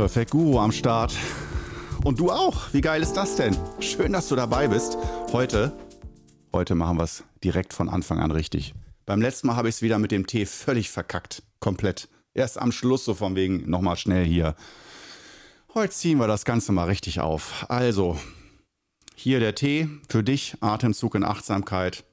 Perfect 0.00 0.30
Guru 0.30 0.58
am 0.58 0.72
Start. 0.72 1.14
Und 2.04 2.20
du 2.20 2.30
auch. 2.30 2.72
Wie 2.72 2.80
geil 2.80 3.02
ist 3.02 3.12
das 3.12 3.36
denn? 3.36 3.54
Schön, 3.80 4.14
dass 4.14 4.28
du 4.28 4.34
dabei 4.34 4.66
bist. 4.66 4.96
Heute, 5.30 5.76
heute 6.54 6.74
machen 6.74 6.96
wir 6.96 7.04
es 7.04 7.22
direkt 7.44 7.74
von 7.74 7.90
Anfang 7.90 8.18
an 8.18 8.30
richtig. 8.30 8.72
Beim 9.04 9.20
letzten 9.20 9.48
Mal 9.48 9.56
habe 9.56 9.68
ich 9.68 9.74
es 9.74 9.82
wieder 9.82 9.98
mit 9.98 10.10
dem 10.10 10.26
Tee 10.26 10.46
völlig 10.46 10.88
verkackt. 10.88 11.42
Komplett. 11.58 12.08
Erst 12.32 12.58
am 12.58 12.72
Schluss 12.72 13.04
so 13.04 13.12
von 13.12 13.36
wegen 13.36 13.68
nochmal 13.68 13.98
schnell 13.98 14.24
hier. 14.24 14.54
Heute 15.74 15.92
ziehen 15.92 16.16
wir 16.16 16.26
das 16.26 16.46
Ganze 16.46 16.72
mal 16.72 16.84
richtig 16.84 17.20
auf. 17.20 17.66
Also, 17.68 18.18
hier 19.14 19.38
der 19.38 19.54
Tee 19.54 19.86
für 20.08 20.22
dich, 20.24 20.56
Atemzug 20.62 21.14
in 21.14 21.24
Achtsamkeit. 21.24 22.04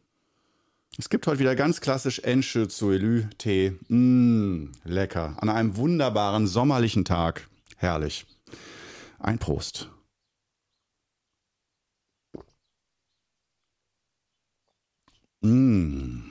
Es 0.98 1.08
gibt 1.08 1.26
heute 1.26 1.40
wieder 1.40 1.56
ganz 1.56 1.80
klassisch 1.80 2.20
Enche 2.20 2.68
Zuelü 2.68 3.30
Tee. 3.38 3.78
Mmh, 3.88 4.74
lecker. 4.84 5.38
An 5.40 5.48
einem 5.48 5.78
wunderbaren 5.78 6.48
sommerlichen 6.48 7.06
Tag. 7.06 7.48
Herrlich. 7.78 8.26
Ein 9.20 9.40
Prost. 9.40 9.90
Mmh. 15.42 16.24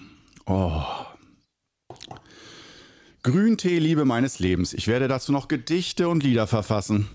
Oh. 0.46 0.82
Grüntee, 3.22 3.78
Liebe 3.78 4.04
meines 4.04 4.38
Lebens. 4.38 4.72
Ich 4.72 4.86
werde 4.86 5.08
dazu 5.08 5.32
noch 5.32 5.48
Gedichte 5.48 6.08
und 6.08 6.22
Lieder 6.22 6.46
verfassen. 6.46 7.08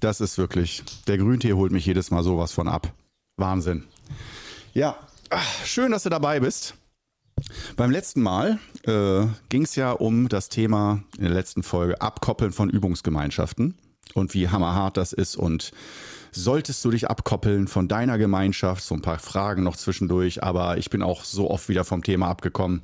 Das 0.00 0.20
ist 0.20 0.38
wirklich, 0.38 0.82
der 1.06 1.18
Grüntee 1.18 1.52
holt 1.52 1.72
mich 1.72 1.84
jedes 1.84 2.10
Mal 2.10 2.22
sowas 2.22 2.52
von 2.52 2.68
ab. 2.68 2.94
Wahnsinn. 3.36 3.84
Ja, 4.72 4.96
Ach, 5.30 5.64
schön, 5.64 5.90
dass 5.90 6.04
du 6.04 6.08
dabei 6.08 6.40
bist. 6.40 6.74
Beim 7.76 7.90
letzten 7.90 8.22
Mal 8.22 8.58
äh, 8.84 9.26
ging 9.48 9.62
es 9.62 9.76
ja 9.76 9.92
um 9.92 10.28
das 10.28 10.48
Thema 10.48 11.02
in 11.18 11.24
der 11.24 11.34
letzten 11.34 11.62
Folge 11.62 12.00
Abkoppeln 12.00 12.52
von 12.52 12.70
Übungsgemeinschaften 12.70 13.76
und 14.14 14.34
wie 14.34 14.48
hammerhart 14.48 14.96
das 14.96 15.12
ist 15.12 15.36
und 15.36 15.72
solltest 16.32 16.84
du 16.84 16.90
dich 16.90 17.08
abkoppeln 17.08 17.68
von 17.68 17.88
deiner 17.88 18.18
Gemeinschaft, 18.18 18.82
so 18.82 18.94
ein 18.94 19.02
paar 19.02 19.18
Fragen 19.18 19.62
noch 19.62 19.76
zwischendurch, 19.76 20.42
aber 20.42 20.78
ich 20.78 20.90
bin 20.90 21.02
auch 21.02 21.24
so 21.24 21.50
oft 21.50 21.68
wieder 21.68 21.84
vom 21.84 22.02
Thema 22.02 22.28
abgekommen. 22.28 22.82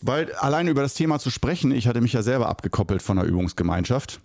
Weil 0.00 0.32
alleine 0.34 0.70
über 0.70 0.82
das 0.82 0.94
Thema 0.94 1.18
zu 1.18 1.30
sprechen, 1.30 1.72
ich 1.72 1.88
hatte 1.88 2.00
mich 2.00 2.12
ja 2.12 2.22
selber 2.22 2.48
abgekoppelt 2.48 3.02
von 3.02 3.16
der 3.16 3.26
Übungsgemeinschaft 3.26 4.20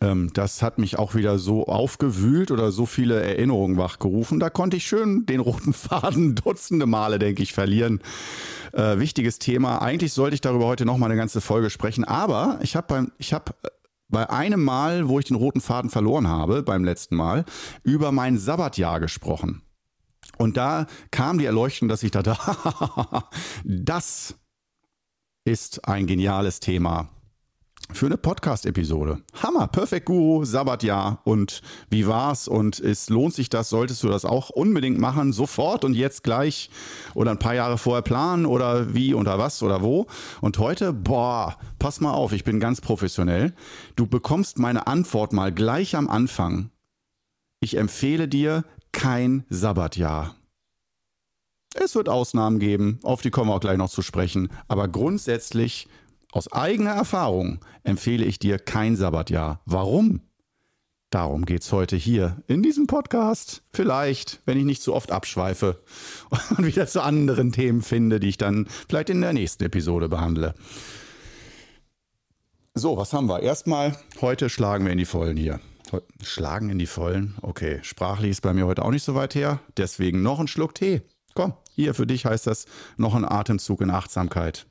ähm, 0.00 0.30
das 0.32 0.62
hat 0.62 0.78
mich 0.78 0.98
auch 0.98 1.14
wieder 1.14 1.38
so 1.38 1.66
aufgewühlt 1.66 2.50
oder 2.50 2.72
so 2.72 2.86
viele 2.86 3.22
Erinnerungen 3.22 3.76
wachgerufen. 3.76 4.40
Da 4.40 4.48
konnte 4.48 4.76
ich 4.76 4.86
schön 4.86 5.26
den 5.26 5.40
roten 5.40 5.72
Faden 5.72 6.34
dutzende 6.44 6.86
Male, 6.86 7.18
denke 7.18 7.42
ich, 7.42 7.52
verlieren. 7.52 8.00
Äh, 8.72 8.98
wichtiges 8.98 9.38
Thema. 9.38 9.82
Eigentlich 9.82 10.12
sollte 10.12 10.34
ich 10.34 10.40
darüber 10.40 10.66
heute 10.66 10.86
noch 10.86 10.96
mal 10.96 11.06
eine 11.06 11.16
ganze 11.16 11.40
Folge 11.40 11.70
sprechen, 11.70 12.04
aber 12.04 12.58
ich 12.62 12.76
habe 12.76 12.86
beim, 12.88 13.12
ich 13.18 13.32
habe 13.32 13.52
äh, 13.62 13.68
bei 14.08 14.28
einem 14.30 14.64
Mal, 14.64 15.08
wo 15.08 15.18
ich 15.18 15.26
den 15.26 15.36
roten 15.36 15.60
Faden 15.60 15.90
verloren 15.90 16.26
habe, 16.26 16.62
beim 16.62 16.82
letzten 16.82 17.14
Mal, 17.14 17.44
über 17.84 18.10
mein 18.10 18.38
Sabbatjahr 18.38 19.00
gesprochen. 19.00 19.62
Und 20.38 20.56
da 20.56 20.86
kam 21.10 21.38
die 21.38 21.44
Erleuchtung, 21.44 21.88
dass 21.88 22.02
ich 22.02 22.10
dachte, 22.10 22.36
das 23.64 24.34
ist 25.44 25.86
ein 25.86 26.06
geniales 26.06 26.60
Thema 26.60 27.08
für 27.92 28.06
eine 28.06 28.16
Podcast-Episode. 28.16 29.20
Hammer, 29.42 29.66
Perfect 29.66 30.06
Guru, 30.06 30.44
Sabbatjahr 30.44 31.20
und 31.24 31.62
wie 31.90 32.06
war's 32.06 32.48
und 32.48 32.80
es 32.80 33.10
lohnt 33.10 33.34
sich 33.34 33.48
das, 33.48 33.68
solltest 33.68 34.02
du 34.02 34.08
das 34.08 34.24
auch 34.24 34.50
unbedingt 34.50 34.98
machen, 34.98 35.32
sofort 35.32 35.84
und 35.84 35.94
jetzt 35.94 36.22
gleich 36.22 36.70
oder 37.14 37.30
ein 37.30 37.38
paar 37.38 37.54
Jahre 37.54 37.78
vorher 37.78 38.02
planen 38.02 38.46
oder 38.46 38.94
wie 38.94 39.14
oder 39.14 39.38
was 39.38 39.62
oder 39.62 39.82
wo. 39.82 40.06
Und 40.40 40.58
heute, 40.58 40.92
boah, 40.92 41.56
pass 41.78 42.00
mal 42.00 42.12
auf, 42.12 42.32
ich 42.32 42.44
bin 42.44 42.60
ganz 42.60 42.80
professionell. 42.80 43.54
Du 43.96 44.06
bekommst 44.06 44.58
meine 44.58 44.86
Antwort 44.86 45.32
mal 45.32 45.52
gleich 45.52 45.96
am 45.96 46.08
Anfang. 46.08 46.70
Ich 47.60 47.76
empfehle 47.76 48.28
dir 48.28 48.64
kein 48.92 49.44
Sabbatjahr. 49.50 50.34
Es 51.74 51.94
wird 51.94 52.08
Ausnahmen 52.08 52.58
geben, 52.58 52.98
auf 53.02 53.22
die 53.22 53.30
kommen 53.30 53.48
wir 53.48 53.54
auch 53.54 53.60
gleich 53.60 53.78
noch 53.78 53.90
zu 53.90 54.02
sprechen, 54.02 54.48
aber 54.66 54.88
grundsätzlich 54.88 55.88
aus 56.32 56.52
eigener 56.52 56.92
Erfahrung 56.92 57.58
empfehle 57.82 58.24
ich 58.24 58.38
dir 58.38 58.58
kein 58.58 58.96
Sabbatjahr. 58.96 59.60
Warum? 59.64 60.20
Darum 61.10 61.44
geht 61.44 61.62
es 61.62 61.72
heute 61.72 61.96
hier 61.96 62.40
in 62.46 62.62
diesem 62.62 62.86
Podcast. 62.86 63.62
Vielleicht, 63.72 64.40
wenn 64.46 64.56
ich 64.56 64.64
nicht 64.64 64.80
zu 64.80 64.94
oft 64.94 65.10
abschweife 65.10 65.82
und 66.56 66.64
wieder 66.64 66.86
zu 66.86 67.02
anderen 67.02 67.50
Themen 67.50 67.82
finde, 67.82 68.20
die 68.20 68.28
ich 68.28 68.38
dann 68.38 68.68
vielleicht 68.88 69.10
in 69.10 69.20
der 69.20 69.32
nächsten 69.32 69.64
Episode 69.64 70.08
behandle. 70.08 70.54
So, 72.74 72.96
was 72.96 73.12
haben 73.12 73.28
wir? 73.28 73.40
Erstmal, 73.40 73.96
heute 74.20 74.48
schlagen 74.48 74.84
wir 74.84 74.92
in 74.92 74.98
die 74.98 75.04
Vollen 75.04 75.36
hier. 75.36 75.58
Schlagen 76.22 76.70
in 76.70 76.78
die 76.78 76.86
Vollen? 76.86 77.34
Okay, 77.42 77.80
sprachlich 77.82 78.30
ist 78.30 78.42
bei 78.42 78.54
mir 78.54 78.66
heute 78.66 78.84
auch 78.84 78.92
nicht 78.92 79.02
so 79.02 79.16
weit 79.16 79.34
her. 79.34 79.58
Deswegen 79.76 80.22
noch 80.22 80.38
ein 80.38 80.46
Schluck 80.46 80.76
Tee. 80.76 81.02
Komm, 81.34 81.54
hier 81.74 81.94
für 81.94 82.06
dich 82.06 82.26
heißt 82.26 82.46
das 82.46 82.66
noch 82.96 83.16
ein 83.16 83.24
Atemzug 83.24 83.80
in 83.80 83.90
Achtsamkeit. 83.90 84.66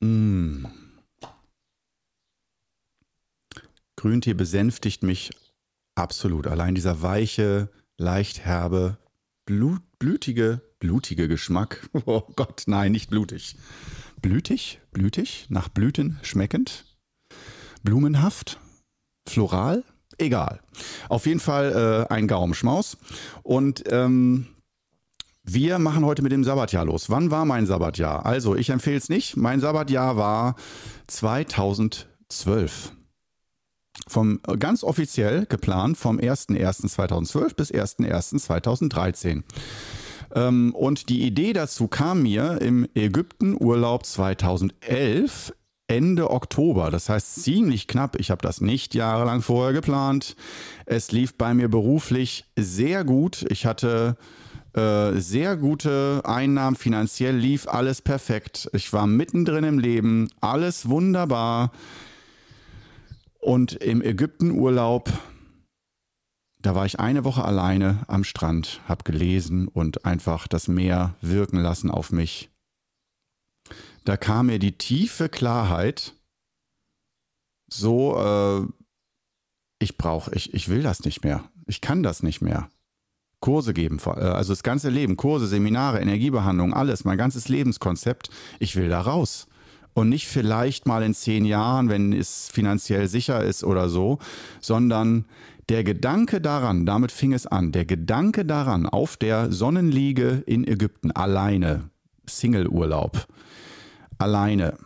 Mmh. 0.00 0.68
Grüntee 3.96 4.34
besänftigt 4.34 5.02
mich 5.02 5.30
absolut. 5.94 6.46
Allein 6.46 6.74
dieser 6.74 7.02
weiche, 7.02 7.70
leicht 7.96 8.44
herbe, 8.44 8.98
blut, 9.46 9.80
blütige, 9.98 10.60
blutige 10.78 11.28
Geschmack. 11.28 11.88
Oh 12.06 12.22
Gott, 12.36 12.64
nein, 12.66 12.92
nicht 12.92 13.10
blutig. 13.10 13.56
Blütig, 14.20 14.80
blütig, 14.92 15.46
nach 15.48 15.68
Blüten 15.68 16.18
schmeckend, 16.22 16.84
blumenhaft, 17.82 18.58
floral, 19.28 19.84
egal. 20.18 20.60
Auf 21.08 21.26
jeden 21.26 21.40
Fall 21.40 22.06
äh, 22.10 22.12
ein 22.12 22.28
Gaumenschmaus. 22.28 22.98
Und 23.42 23.84
ähm, 23.90 24.46
wir 25.48 25.78
machen 25.78 26.04
heute 26.04 26.22
mit 26.22 26.32
dem 26.32 26.42
Sabbatjahr 26.42 26.84
los. 26.84 27.08
Wann 27.08 27.30
war 27.30 27.44
mein 27.44 27.66
Sabbatjahr? 27.66 28.26
Also, 28.26 28.56
ich 28.56 28.70
empfehle 28.70 28.96
es 28.96 29.08
nicht. 29.08 29.36
Mein 29.36 29.60
Sabbatjahr 29.60 30.16
war 30.16 30.56
2012. 31.06 32.92
Vom, 34.08 34.40
ganz 34.58 34.82
offiziell 34.82 35.46
geplant 35.46 35.96
vom 35.96 36.18
01.01.2012 36.18 37.54
bis 37.54 37.72
01.01.2013. 37.72 39.44
Ähm, 40.34 40.74
und 40.74 41.08
die 41.08 41.22
Idee 41.22 41.52
dazu 41.52 41.86
kam 41.86 42.22
mir 42.22 42.60
im 42.60 42.88
Ägyptenurlaub 42.94 44.04
2011 44.04 45.54
Ende 45.88 46.30
Oktober. 46.30 46.90
Das 46.90 47.08
heißt 47.08 47.42
ziemlich 47.42 47.86
knapp. 47.86 48.18
Ich 48.18 48.32
habe 48.32 48.42
das 48.42 48.60
nicht 48.60 48.96
jahrelang 48.96 49.42
vorher 49.42 49.72
geplant. 49.72 50.34
Es 50.84 51.12
lief 51.12 51.38
bei 51.38 51.54
mir 51.54 51.68
beruflich 51.68 52.44
sehr 52.56 53.04
gut. 53.04 53.46
Ich 53.48 53.64
hatte 53.64 54.16
äh, 54.76 55.18
sehr 55.18 55.56
gute 55.56 56.20
Einnahmen, 56.24 56.76
finanziell 56.76 57.34
lief 57.34 57.66
alles 57.66 58.02
perfekt. 58.02 58.68
Ich 58.74 58.92
war 58.92 59.06
mittendrin 59.06 59.64
im 59.64 59.78
Leben, 59.78 60.28
alles 60.40 60.88
wunderbar. 60.88 61.72
Und 63.38 63.72
im 63.72 64.02
Ägyptenurlaub, 64.02 65.10
da 66.60 66.74
war 66.74 66.84
ich 66.84 67.00
eine 67.00 67.24
Woche 67.24 67.44
alleine 67.44 68.04
am 68.06 68.22
Strand, 68.22 68.80
habe 68.86 69.04
gelesen 69.04 69.66
und 69.68 70.04
einfach 70.04 70.46
das 70.46 70.68
Meer 70.68 71.14
wirken 71.22 71.58
lassen 71.58 71.90
auf 71.90 72.12
mich. 72.12 72.50
Da 74.04 74.16
kam 74.16 74.46
mir 74.46 74.58
die 74.58 74.76
tiefe 74.76 75.28
Klarheit, 75.28 76.12
so, 77.68 78.18
äh, 78.18 78.66
ich 79.78 79.96
brauche, 79.96 80.34
ich, 80.34 80.54
ich 80.54 80.68
will 80.68 80.82
das 80.82 81.04
nicht 81.04 81.24
mehr. 81.24 81.50
Ich 81.66 81.80
kann 81.80 82.02
das 82.02 82.22
nicht 82.22 82.42
mehr. 82.42 82.68
Kurse 83.46 83.74
geben, 83.74 84.00
äh, 84.04 84.10
also 84.22 84.52
das 84.52 84.64
ganze 84.64 84.90
Leben, 84.90 85.16
Kurse, 85.16 85.46
Seminare, 85.46 86.00
Energiebehandlung, 86.00 86.74
alles, 86.74 87.04
mein 87.04 87.16
ganzes 87.16 87.48
Lebenskonzept. 87.48 88.28
Ich 88.58 88.74
will 88.74 88.88
da 88.88 89.00
raus. 89.00 89.46
Und 89.94 90.08
nicht 90.08 90.26
vielleicht 90.26 90.86
mal 90.86 91.04
in 91.04 91.14
zehn 91.14 91.44
Jahren, 91.44 91.88
wenn 91.88 92.12
es 92.12 92.48
finanziell 92.48 93.06
sicher 93.06 93.44
ist 93.44 93.62
oder 93.62 93.88
so, 93.88 94.18
sondern 94.60 95.26
der 95.68 95.84
Gedanke 95.84 96.40
daran, 96.40 96.86
damit 96.86 97.12
fing 97.12 97.32
es 97.32 97.46
an, 97.46 97.70
der 97.70 97.84
Gedanke 97.84 98.44
daran, 98.44 98.84
auf 98.84 99.16
der 99.16 99.52
Sonnenliege 99.52 100.42
in 100.46 100.66
Ägypten 100.66 101.12
alleine, 101.12 101.90
Single-Urlaub, 102.28 103.28
alleine, 104.18 104.76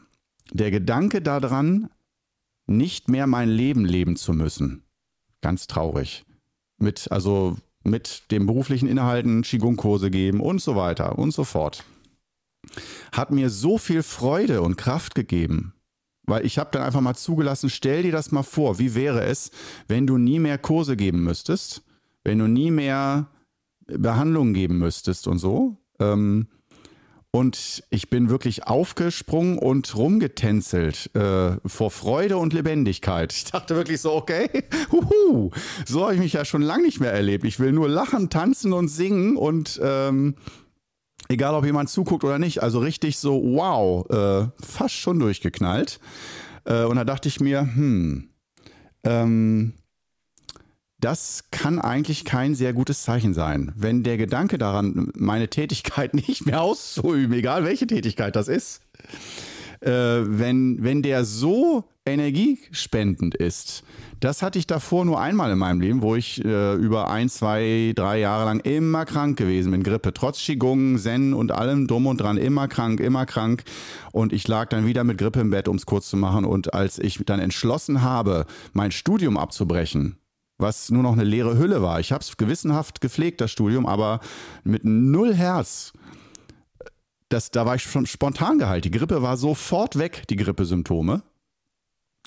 der 0.53 0.71
Gedanke 0.71 1.23
daran, 1.23 1.89
nicht 2.67 3.09
mehr 3.09 3.27
mein 3.27 3.49
Leben 3.49 3.87
leben 3.87 4.17
zu 4.17 4.35
müssen. 4.35 4.83
Ganz 5.41 5.67
traurig. 5.67 6.27
Mit, 6.77 7.11
also 7.11 7.57
mit 7.85 8.31
dem 8.31 8.47
beruflichen 8.47 8.89
Inhalten 8.89 9.43
Qigong-Kurse 9.43 10.11
geben 10.11 10.41
und 10.41 10.61
so 10.61 10.77
weiter 10.77 11.19
und 11.19 11.33
so 11.33 11.45
fort. 11.45 11.85
Hat 13.13 13.31
mir 13.31 13.51
so 13.51 13.79
viel 13.79 14.03
Freude 14.03 14.63
und 14.63 14.77
Kraft 14.77 15.15
gegeben, 15.15 15.75
weil 16.27 16.45
ich 16.45 16.59
habe 16.59 16.71
dann 16.73 16.83
einfach 16.83 17.01
mal 17.01 17.15
zugelassen, 17.15 17.71
stell 17.71 18.03
dir 18.03 18.13
das 18.13 18.33
mal 18.33 18.43
vor, 18.43 18.79
wie 18.79 18.95
wäre 18.95 19.25
es, 19.25 19.51
wenn 19.89 20.07
du 20.07 20.19
nie 20.19 20.39
mehr 20.39 20.59
Kurse 20.59 20.97
geben 20.97 21.25
müsstest, 21.25 21.83
wenn 22.23 22.39
du 22.39 22.47
nie 22.47 22.71
mehr 22.71 23.29
Behandlungen 23.87 24.55
geben 24.55 24.79
müsstest 24.79 25.27
und 25.27 25.39
so. 25.39 25.79
Ähm, 25.99 26.49
Und 27.33 27.85
ich 27.91 28.11
bin 28.11 28.29
wirklich 28.29 28.67
aufgesprungen 28.67 29.57
und 29.57 29.95
rumgetänzelt 29.97 31.15
äh, 31.15 31.57
vor 31.65 31.93
Freude 31.93 32.37
und 32.39 32.53
Lebendigkeit. 32.53 33.33
Ich 33.33 33.45
dachte 33.45 33.77
wirklich 33.77 34.01
so, 34.01 34.13
okay, 34.13 34.49
huhu, 34.93 35.51
so 35.87 36.03
habe 36.03 36.15
ich 36.15 36.21
mich 36.21 36.33
ja 36.33 36.45
schon 36.45 36.63
lange 36.63 36.83
nicht 36.83 36.99
mehr 36.99 37.13
erlebt. 37.13 37.45
Ich 37.45 37.61
will 37.61 37.71
nur 37.71 37.89
lachen, 37.89 38.31
tanzen 38.31 38.73
und 38.73 38.89
singen 38.89 39.37
und 39.37 39.81
ähm, 39.81 40.35
egal 41.29 41.55
ob 41.55 41.65
jemand 41.65 41.89
zuguckt 41.89 42.25
oder 42.25 42.41
nicht, 42.41 42.65
also 42.65 42.81
richtig 42.81 43.17
so, 43.19 43.41
wow, 43.41 44.11
äh, 44.11 44.51
fast 44.65 44.97
schon 44.97 45.21
durchgeknallt. 45.21 46.01
Äh, 46.65 46.83
und 46.83 46.97
da 46.97 47.05
dachte 47.05 47.29
ich 47.29 47.39
mir, 47.39 47.61
hm, 47.61 48.29
ähm, 49.05 49.75
das 51.01 51.45
kann 51.51 51.79
eigentlich 51.79 52.25
kein 52.25 52.55
sehr 52.55 52.73
gutes 52.73 53.03
Zeichen 53.03 53.35
sein. 53.35 53.73
Wenn 53.77 54.03
der 54.03 54.19
Gedanke 54.19 54.59
daran, 54.59 55.11
meine 55.17 55.49
Tätigkeit 55.49 56.15
nicht 56.29 56.47
mehr 56.47 56.63
auszuüben, 56.63 57.37
egal 57.37 57.65
welche 57.65 57.87
Tätigkeit 57.87 58.37
das 58.37 58.49
ist, 58.49 58.83
äh, 59.81 59.91
wenn, 59.91 60.83
wenn 60.83 61.03
der 61.03 61.25
so 61.25 61.85
energiespendend 62.05 63.35
ist, 63.35 63.83
das 64.21 64.43
hatte 64.43 64.59
ich 64.59 64.67
davor 64.67 65.07
nur 65.07 65.21
einmal 65.21 65.51
in 65.51 65.59
meinem 65.59 65.81
Leben, 65.81 66.03
wo 66.03 66.15
ich 66.15 66.45
äh, 66.45 66.75
über 66.75 67.11
ein, 67.11 67.31
zwei, 67.31 67.93
drei 67.97 68.19
Jahre 68.19 68.45
lang 68.45 68.61
immer 68.61 69.07
krank 69.07 69.39
gewesen 69.39 69.73
bin, 69.73 69.83
Grippe, 69.83 70.13
trotz 70.13 70.39
Qigong, 70.41 70.99
Zen 70.99 71.33
und 71.33 71.53
allem 71.53 71.87
drum 71.87 72.07
und 72.07 72.21
dran, 72.21 72.37
immer 72.37 72.69
krank, 72.69 73.01
immer 73.01 73.25
krank. 73.25 73.65
Und 74.13 74.35
ich 74.35 74.47
lag 74.47 74.69
dann 74.69 74.87
wieder 74.87 75.05
mit 75.05 75.17
Grippe 75.17 75.41
im 75.41 75.51
Bett, 75.51 75.69
um 75.69 75.77
es 75.77 75.87
kurz 75.87 76.11
zu 76.11 76.19
machen. 76.19 76.45
Und 76.45 76.75
als 76.75 76.99
ich 76.99 77.23
dann 77.25 77.41
entschlossen 77.41 78.03
habe, 78.03 78.45
mein 78.75 78.93
Studium 78.93 79.39
abzubrechen, 79.39 80.17
was 80.61 80.91
nur 80.91 81.03
noch 81.03 81.13
eine 81.13 81.25
leere 81.25 81.59
Hülle 81.59 81.83
war. 81.83 82.01
Ich 82.01 82.13
habe 82.13 82.23
es 82.23 82.37
gewissenhaft 82.37 83.01
gepflegt, 83.01 83.41
das 83.41 83.51
Studium, 83.51 83.87
aber 83.87 84.21
mit 84.65 84.85
null 84.85 85.35
Herz. 85.35 85.93
Das, 87.29 87.51
da 87.51 87.65
war 87.65 87.77
ich 87.77 87.83
schon 87.83 88.07
spontan 88.07 88.59
geheilt. 88.59 88.85
Die 88.85 88.91
Grippe 88.91 89.23
war 89.23 89.37
sofort 89.37 89.99
weg, 89.99 90.25
die 90.29 90.37
Grippesymptome. 90.37 91.23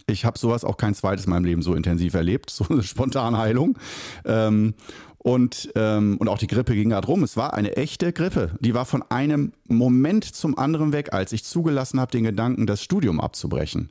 Ich 0.08 0.26
habe 0.26 0.38
sowas 0.38 0.64
auch 0.64 0.78
kein 0.78 0.96
zweites 0.96 1.26
in 1.26 1.32
meinem 1.32 1.46
Leben 1.46 1.62
so 1.62 1.76
intensiv 1.76 2.14
erlebt, 2.14 2.50
so 2.50 2.66
eine 2.70 2.84
Spontanheilung. 2.84 3.78
Ähm, 4.26 4.76
und, 5.18 5.72
ähm, 5.76 6.18
und 6.18 6.28
auch 6.28 6.38
die 6.38 6.48
Grippe 6.48 6.76
ging 6.76 6.90
da 6.90 7.00
drum. 7.00 7.24
Es 7.24 7.38
war 7.38 7.54
eine 7.54 7.78
echte 7.78 8.12
Grippe. 8.12 8.52
Die 8.60 8.74
war 8.74 8.86
von 8.86 9.04
einem 9.04 9.54
Moment 9.68 10.26
zum 10.26 10.58
anderen 10.58 10.92
weg, 10.92 11.14
als 11.14 11.32
ich 11.32 11.46
zugelassen 11.46 12.00
habe, 12.02 12.12
den 12.12 12.26
Gedanken, 12.26 12.68
das 12.68 12.84
Studium 12.84 13.22
abzubrechen. 13.22 13.90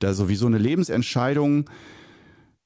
Da 0.00 0.12
sowieso 0.12 0.46
eine 0.46 0.58
Lebensentscheidung 0.58 1.66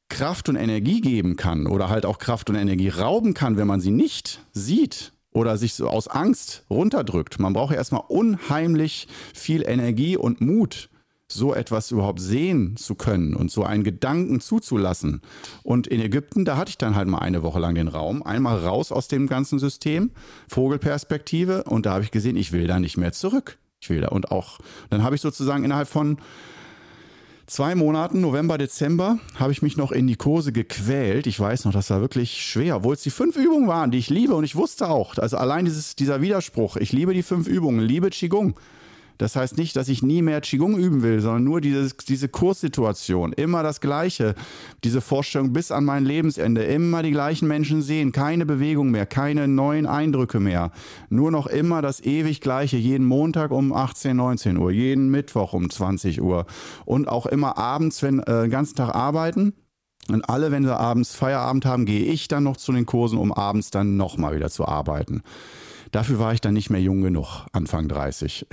Kraft 0.08 0.48
und 0.48 0.56
Energie 0.56 1.00
geben 1.00 1.36
kann 1.36 1.66
oder 1.66 1.88
halt 1.88 2.06
auch 2.06 2.18
Kraft 2.18 2.48
und 2.50 2.56
Energie 2.56 2.88
rauben 2.88 3.34
kann, 3.34 3.56
wenn 3.56 3.66
man 3.66 3.80
sie 3.80 3.90
nicht 3.90 4.40
sieht 4.52 5.12
oder 5.32 5.58
sich 5.58 5.74
so 5.74 5.88
aus 5.88 6.08
Angst 6.08 6.64
runterdrückt. 6.70 7.38
Man 7.38 7.52
braucht 7.52 7.72
ja 7.72 7.76
erstmal 7.76 8.04
unheimlich 8.08 9.08
viel 9.34 9.62
Energie 9.66 10.16
und 10.16 10.40
Mut, 10.40 10.88
so 11.28 11.54
etwas 11.54 11.90
überhaupt 11.90 12.20
sehen 12.20 12.76
zu 12.76 12.94
können 12.94 13.34
und 13.34 13.50
so 13.50 13.64
einen 13.64 13.84
Gedanken 13.84 14.40
zuzulassen. 14.40 15.20
Und 15.62 15.86
in 15.86 16.00
Ägypten, 16.00 16.44
da 16.44 16.56
hatte 16.56 16.70
ich 16.70 16.78
dann 16.78 16.94
halt 16.94 17.08
mal 17.08 17.18
eine 17.18 17.42
Woche 17.42 17.58
lang 17.58 17.74
den 17.74 17.88
Raum, 17.88 18.22
einmal 18.22 18.58
raus 18.58 18.92
aus 18.92 19.08
dem 19.08 19.26
ganzen 19.26 19.58
System, 19.58 20.12
Vogelperspektive, 20.48 21.64
und 21.64 21.84
da 21.84 21.94
habe 21.94 22.04
ich 22.04 22.12
gesehen, 22.12 22.36
ich 22.36 22.52
will 22.52 22.66
da 22.66 22.78
nicht 22.78 22.96
mehr 22.96 23.12
zurück. 23.12 23.58
Ich 23.80 23.90
will 23.90 24.00
da 24.00 24.08
und 24.08 24.30
auch, 24.30 24.58
dann 24.88 25.02
habe 25.02 25.16
ich 25.16 25.20
sozusagen 25.20 25.64
innerhalb 25.64 25.88
von 25.88 26.18
zwei 27.46 27.74
Monaten, 27.74 28.20
November, 28.20 28.58
Dezember, 28.58 29.18
habe 29.36 29.52
ich 29.52 29.62
mich 29.62 29.76
noch 29.76 29.92
in 29.92 30.06
die 30.06 30.16
Kurse 30.16 30.52
gequält. 30.52 31.26
Ich 31.26 31.38
weiß 31.38 31.64
noch, 31.64 31.72
das 31.72 31.90
war 31.90 32.00
wirklich 32.00 32.44
schwer, 32.44 32.76
obwohl 32.76 32.94
es 32.94 33.02
die 33.02 33.10
fünf 33.10 33.36
Übungen 33.36 33.68
waren, 33.68 33.90
die 33.90 33.98
ich 33.98 34.10
liebe 34.10 34.34
und 34.34 34.44
ich 34.44 34.56
wusste 34.56 34.88
auch, 34.88 35.16
also 35.18 35.36
allein 35.36 35.64
dieses, 35.64 35.96
dieser 35.96 36.20
Widerspruch, 36.20 36.76
ich 36.76 36.92
liebe 36.92 37.14
die 37.14 37.22
fünf 37.22 37.46
Übungen, 37.46 37.80
liebe 37.80 38.10
Qigong. 38.10 38.58
Das 39.18 39.36
heißt 39.36 39.56
nicht, 39.56 39.76
dass 39.76 39.88
ich 39.88 40.02
nie 40.02 40.22
mehr 40.22 40.40
Qigong 40.40 40.76
üben 40.76 41.02
will, 41.02 41.20
sondern 41.20 41.44
nur 41.44 41.60
dieses, 41.60 41.96
diese 41.96 42.28
Kurssituation. 42.28 43.32
Immer 43.32 43.62
das 43.62 43.80
Gleiche. 43.80 44.34
Diese 44.84 45.00
Vorstellung 45.00 45.52
bis 45.52 45.70
an 45.70 45.84
mein 45.84 46.04
Lebensende. 46.04 46.64
Immer 46.64 47.02
die 47.02 47.12
gleichen 47.12 47.48
Menschen 47.48 47.82
sehen. 47.82 48.12
Keine 48.12 48.46
Bewegung 48.46 48.90
mehr. 48.90 49.06
Keine 49.06 49.48
neuen 49.48 49.86
Eindrücke 49.86 50.40
mehr. 50.40 50.70
Nur 51.08 51.30
noch 51.30 51.46
immer 51.46 51.82
das 51.82 52.00
ewig 52.00 52.40
Gleiche. 52.40 52.76
Jeden 52.76 53.06
Montag 53.06 53.50
um 53.50 53.72
18, 53.72 54.16
19 54.16 54.56
Uhr. 54.56 54.70
Jeden 54.70 55.10
Mittwoch 55.10 55.52
um 55.52 55.70
20 55.70 56.20
Uhr. 56.20 56.46
Und 56.84 57.08
auch 57.08 57.26
immer 57.26 57.56
abends, 57.58 58.02
wenn 58.02 58.20
äh, 58.20 58.42
den 58.42 58.50
ganzen 58.50 58.76
Tag 58.76 58.94
arbeiten. 58.94 59.54
Und 60.08 60.28
alle, 60.28 60.52
wenn 60.52 60.64
sie 60.64 60.76
abends 60.76 61.14
Feierabend 61.14 61.64
haben, 61.64 61.84
gehe 61.84 62.04
ich 62.04 62.28
dann 62.28 62.44
noch 62.44 62.56
zu 62.56 62.72
den 62.72 62.86
Kursen, 62.86 63.18
um 63.18 63.32
abends 63.32 63.70
dann 63.70 63.96
nochmal 63.96 64.36
wieder 64.36 64.50
zu 64.50 64.66
arbeiten. 64.66 65.22
Dafür 65.96 66.18
war 66.18 66.34
ich 66.34 66.42
dann 66.42 66.52
nicht 66.52 66.68
mehr 66.68 66.82
jung 66.82 67.00
genug, 67.00 67.46
Anfang 67.52 67.88
30. 67.88 68.46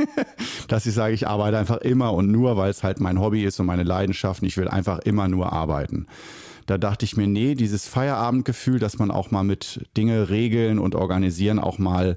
Dass 0.68 0.84
ich 0.84 0.92
sage, 0.92 1.14
ich 1.14 1.26
arbeite 1.26 1.56
einfach 1.56 1.78
immer 1.78 2.12
und 2.12 2.30
nur, 2.30 2.58
weil 2.58 2.68
es 2.68 2.82
halt 2.82 3.00
mein 3.00 3.18
Hobby 3.18 3.42
ist 3.42 3.58
und 3.58 3.64
meine 3.64 3.84
Leidenschaft. 3.84 4.42
Und 4.42 4.48
ich 4.48 4.58
will 4.58 4.68
einfach 4.68 4.98
immer 4.98 5.26
nur 5.26 5.50
arbeiten. 5.50 6.04
Da 6.66 6.76
dachte 6.76 7.06
ich 7.06 7.16
mir, 7.16 7.26
nee, 7.26 7.54
dieses 7.54 7.88
Feierabendgefühl, 7.88 8.80
dass 8.80 8.98
man 8.98 9.10
auch 9.10 9.30
mal 9.30 9.44
mit 9.44 9.88
Dinge 9.96 10.28
regeln 10.28 10.78
und 10.78 10.94
organisieren 10.94 11.58
auch 11.58 11.78
mal 11.78 12.16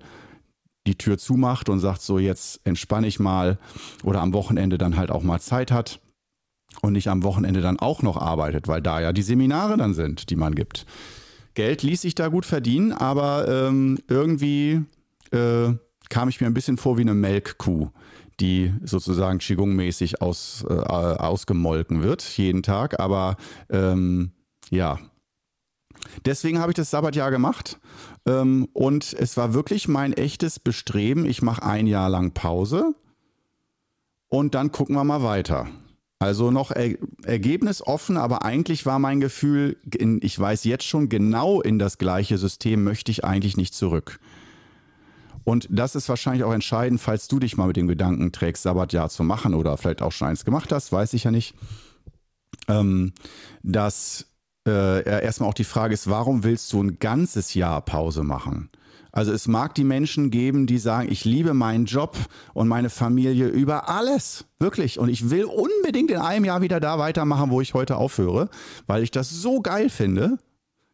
die 0.85 0.97
Tür 0.97 1.17
zumacht 1.17 1.69
und 1.69 1.79
sagt, 1.79 2.01
so 2.01 2.19
jetzt 2.19 2.59
entspanne 2.65 3.07
ich 3.07 3.21
mal 3.21 3.59
oder 4.03 4.19
am 4.19 4.33
Wochenende 4.33 4.77
dann 4.77 4.97
halt 4.97 5.11
auch 5.11 5.23
mal 5.23 5.39
Zeit 5.39 5.71
hat 5.71 6.01
und 6.81 6.91
nicht 6.91 7.07
am 7.07 7.23
Wochenende 7.23 7.61
dann 7.61 7.79
auch 7.79 8.01
noch 8.01 8.17
arbeitet, 8.17 8.67
weil 8.67 8.81
da 8.81 8.99
ja 8.99 9.13
die 9.13 9.21
Seminare 9.21 9.77
dann 9.77 9.93
sind, 9.93 10.29
die 10.29 10.35
man 10.35 10.55
gibt. 10.55 10.85
Geld 11.57 11.81
ließ 11.81 12.03
sich 12.03 12.13
da 12.13 12.27
gut 12.27 12.45
verdienen, 12.45 12.93
aber 12.93 13.47
ähm, 13.47 13.97
irgendwie 14.07 14.83
äh, 15.31 15.73
kam 16.07 16.29
ich 16.29 16.39
mir 16.39 16.45
ein 16.45 16.53
bisschen 16.53 16.77
vor 16.77 16.99
wie 16.99 17.01
eine 17.01 17.15
Melkkuh, 17.15 17.89
die 18.39 18.71
sozusagen 18.83 19.39
Qigong-mäßig 19.39 20.21
aus, 20.21 20.63
äh, 20.69 20.73
ausgemolken 20.73 22.03
wird, 22.03 22.21
jeden 22.37 22.61
Tag. 22.61 22.99
Aber 22.99 23.37
ähm, 23.71 24.33
ja, 24.69 24.99
deswegen 26.27 26.59
habe 26.59 26.71
ich 26.71 26.75
das 26.75 26.91
Sabbatjahr 26.91 27.31
gemacht. 27.31 27.79
Ähm, 28.27 28.67
und 28.73 29.13
es 29.13 29.35
war 29.35 29.55
wirklich 29.55 29.87
mein 29.87 30.13
echtes 30.13 30.59
Bestreben. 30.59 31.25
Ich 31.25 31.41
mache 31.41 31.63
ein 31.63 31.87
Jahr 31.87 32.11
lang 32.11 32.35
Pause 32.35 32.93
und 34.27 34.53
dann 34.53 34.71
gucken 34.71 34.95
wir 34.95 35.03
mal 35.03 35.23
weiter. 35.23 35.67
Also 36.19 36.49
noch 36.49 36.71
er 36.71 36.95
ergebnisoffen, 37.23 38.17
aber 38.17 38.43
eigentlich 38.43 38.85
war 38.85 38.97
mein 38.97 39.19
Gefühl, 39.19 39.77
in, 39.95 40.19
ich 40.23 40.37
weiß 40.39 40.63
jetzt 40.63 40.85
schon 40.85 41.09
genau 41.09 41.61
in 41.61 41.77
das 41.77 41.99
gleiche 41.99 42.39
System 42.39 42.83
möchte 42.83 43.11
ich 43.11 43.23
eigentlich 43.23 43.55
nicht 43.55 43.75
zurück. 43.75 44.19
Und 45.43 45.67
das 45.69 45.95
ist 45.95 46.09
wahrscheinlich 46.09 46.43
auch 46.43 46.51
entscheidend, 46.53 46.99
falls 46.99 47.27
du 47.27 47.39
dich 47.39 47.55
mal 47.55 47.67
mit 47.67 47.77
dem 47.77 47.87
Gedanken 47.87 48.31
trägst, 48.31 48.63
Sabbatjahr 48.63 49.09
zu 49.09 49.23
machen 49.23 49.53
oder 49.53 49.77
vielleicht 49.77 50.01
auch 50.01 50.11
schon 50.11 50.27
eins 50.27 50.43
gemacht 50.43 50.71
hast, 50.71 50.91
weiß 50.91 51.13
ich 51.13 51.23
ja 51.23 51.31
nicht. 51.31 51.55
Ähm, 52.67 53.13
dass 53.63 54.25
äh, 54.67 55.23
erstmal 55.23 55.49
auch 55.49 55.53
die 55.53 55.63
Frage 55.63 55.93
ist, 55.93 56.09
warum 56.09 56.43
willst 56.43 56.73
du 56.73 56.83
ein 56.83 56.99
ganzes 56.99 57.53
Jahr 57.53 57.79
Pause 57.81 58.23
machen? 58.23 58.69
Also 59.17 59.31
es 59.31 59.47
mag 59.47 59.73
die 59.73 59.83
Menschen 59.83 60.29
geben, 60.29 60.67
die 60.67 60.77
sagen, 60.77 61.11
ich 61.11 61.25
liebe 61.25 61.55
meinen 61.55 61.85
Job 61.85 62.15
und 62.53 62.67
meine 62.67 62.91
Familie 62.91 63.47
über 63.47 63.89
alles. 63.89 64.45
Wirklich. 64.59 64.99
Und 64.99 65.09
ich 65.09 65.31
will 65.31 65.45
unbedingt 65.45 66.11
in 66.11 66.17
einem 66.17 66.45
Jahr 66.45 66.61
wieder 66.61 66.79
da 66.79 66.99
weitermachen, 66.99 67.49
wo 67.49 67.59
ich 67.59 67.73
heute 67.73 67.95
aufhöre, 67.95 68.47
weil 68.85 69.01
ich 69.01 69.09
das 69.09 69.31
so 69.31 69.59
geil 69.59 69.89
finde. 69.89 70.37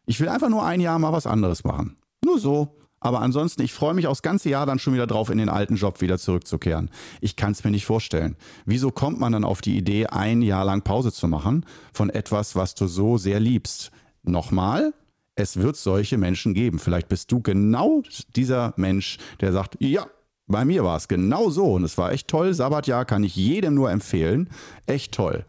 Ich 0.06 0.20
will 0.20 0.30
einfach 0.30 0.48
nur 0.48 0.64
ein 0.64 0.80
Jahr 0.80 0.98
mal 0.98 1.12
was 1.12 1.26
anderes 1.26 1.64
machen. 1.64 1.98
Nur 2.24 2.38
so. 2.38 2.78
Aber 2.98 3.20
ansonsten, 3.20 3.60
ich 3.60 3.74
freue 3.74 3.92
mich 3.92 4.06
aufs 4.06 4.22
ganze 4.22 4.48
Jahr 4.48 4.64
dann 4.64 4.78
schon 4.78 4.94
wieder 4.94 5.06
drauf, 5.06 5.28
in 5.28 5.36
den 5.36 5.50
alten 5.50 5.76
Job 5.76 6.00
wieder 6.00 6.16
zurückzukehren. 6.16 6.88
Ich 7.20 7.36
kann 7.36 7.52
es 7.52 7.62
mir 7.62 7.72
nicht 7.72 7.84
vorstellen. 7.84 8.36
Wieso 8.64 8.90
kommt 8.90 9.20
man 9.20 9.32
dann 9.32 9.44
auf 9.44 9.60
die 9.60 9.76
Idee, 9.76 10.06
ein 10.06 10.40
Jahr 10.40 10.64
lang 10.64 10.80
Pause 10.80 11.12
zu 11.12 11.28
machen 11.28 11.66
von 11.92 12.08
etwas, 12.08 12.56
was 12.56 12.74
du 12.74 12.86
so 12.86 13.18
sehr 13.18 13.38
liebst? 13.38 13.90
Nochmal, 14.22 14.94
es 15.36 15.56
wird 15.56 15.76
solche 15.76 16.18
Menschen 16.18 16.54
geben. 16.54 16.78
Vielleicht 16.78 17.08
bist 17.08 17.30
du 17.32 17.40
genau 17.40 18.02
dieser 18.36 18.72
Mensch, 18.76 19.18
der 19.40 19.52
sagt, 19.52 19.76
ja, 19.80 20.06
bei 20.46 20.64
mir 20.64 20.84
war 20.84 20.96
es 20.96 21.08
genau 21.08 21.50
so 21.50 21.72
und 21.72 21.84
es 21.84 21.96
war 21.96 22.12
echt 22.12 22.28
toll. 22.28 22.52
Sabbatjahr 22.52 23.04
kann 23.04 23.24
ich 23.24 23.34
jedem 23.34 23.74
nur 23.74 23.90
empfehlen. 23.90 24.50
Echt 24.86 25.12
toll. 25.12 25.44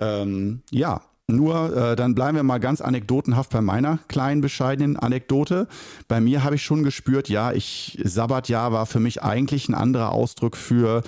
Ähm, 0.00 0.62
ja, 0.70 1.02
nur 1.26 1.76
äh, 1.76 1.96
dann 1.96 2.14
bleiben 2.14 2.36
wir 2.36 2.42
mal 2.42 2.58
ganz 2.58 2.80
anekdotenhaft 2.80 3.50
bei 3.50 3.60
meiner 3.60 3.98
kleinen 4.08 4.40
bescheidenen 4.40 4.96
Anekdote. 4.96 5.66
Bei 6.06 6.20
mir 6.20 6.44
habe 6.44 6.54
ich 6.54 6.62
schon 6.62 6.84
gespürt, 6.84 7.28
ja, 7.28 7.52
ich 7.52 7.98
Sabbatjahr 8.02 8.72
war 8.72 8.86
für 8.86 9.00
mich 9.00 9.22
eigentlich 9.22 9.68
ein 9.68 9.74
anderer 9.74 10.12
Ausdruck 10.12 10.56
für 10.56 11.02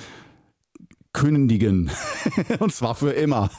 kündigen. 1.12 1.90
und 2.58 2.72
zwar 2.72 2.94
für 2.94 3.10
immer. 3.10 3.50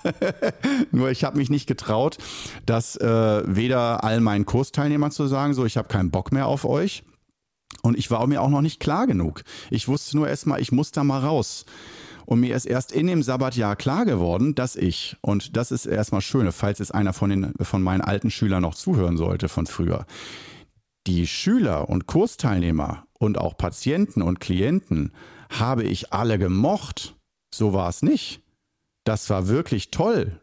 Nur 0.92 1.12
ich 1.12 1.24
habe 1.24 1.38
mich 1.38 1.50
nicht 1.50 1.68
getraut, 1.68 2.18
das 2.66 2.96
äh, 2.96 3.44
weder 3.46 4.04
all 4.04 4.22
meinen 4.22 4.46
Kursteilnehmern 4.46 5.12
zu 5.12 5.28
sagen, 5.28 5.54
so 5.54 5.66
ich 5.66 5.78
habe 5.78 5.88
keinen 5.88 6.12
Bock 6.12 6.32
mehr 6.32 6.48
auf 6.48 6.66
euch. 6.66 7.04
Und 7.82 7.98
ich 7.98 8.12
war 8.12 8.26
mir 8.28 8.42
auch 8.42 8.50
noch 8.50 8.62
nicht 8.62 8.80
klar 8.80 9.08
genug. 9.08 9.44
Ich 9.70 9.88
wusste 9.88 10.18
nur 10.18 10.28
erstmal, 10.28 10.62
ich 10.62 10.72
muss 10.72 10.92
da 10.92 11.04
mal 11.04 11.20
raus. 11.20 11.66
Und 12.26 12.40
mir 12.40 12.56
ist 12.56 12.66
erst 12.66 12.92
in 12.92 13.08
dem 13.08 13.24
Sabbatjahr 13.24 13.76
klar 13.76 14.06
geworden, 14.06 14.56
dass 14.56 14.76
ich, 14.76 15.18
und 15.22 15.58
das 15.58 15.72
ist 15.72 15.86
erstmal 15.86 16.22
schön, 16.22 16.52
falls 16.52 16.80
es 16.80 16.92
einer 16.92 17.14
von, 17.14 17.30
den, 17.30 17.54
von 17.62 17.82
meinen 17.82 18.02
alten 18.02 18.30
Schülern 18.30 18.62
noch 18.62 18.76
zuhören 18.76 19.18
sollte 19.18 19.50
von 19.50 19.66
früher, 19.66 20.06
die 21.08 21.26
Schüler 21.28 21.90
und 21.90 22.06
Kursteilnehmer 22.06 23.06
und 23.18 23.38
auch 23.38 23.58
Patienten 23.58 24.22
und 24.22 24.40
Klienten 24.40 25.12
habe 25.50 25.84
ich 25.84 26.14
alle 26.14 26.38
gemocht. 26.38 27.16
So 27.54 27.74
war 27.74 27.90
es 27.90 28.02
nicht. 28.02 28.42
Das 29.04 29.30
war 29.30 29.48
wirklich 29.48 29.92
toll. 29.92 30.40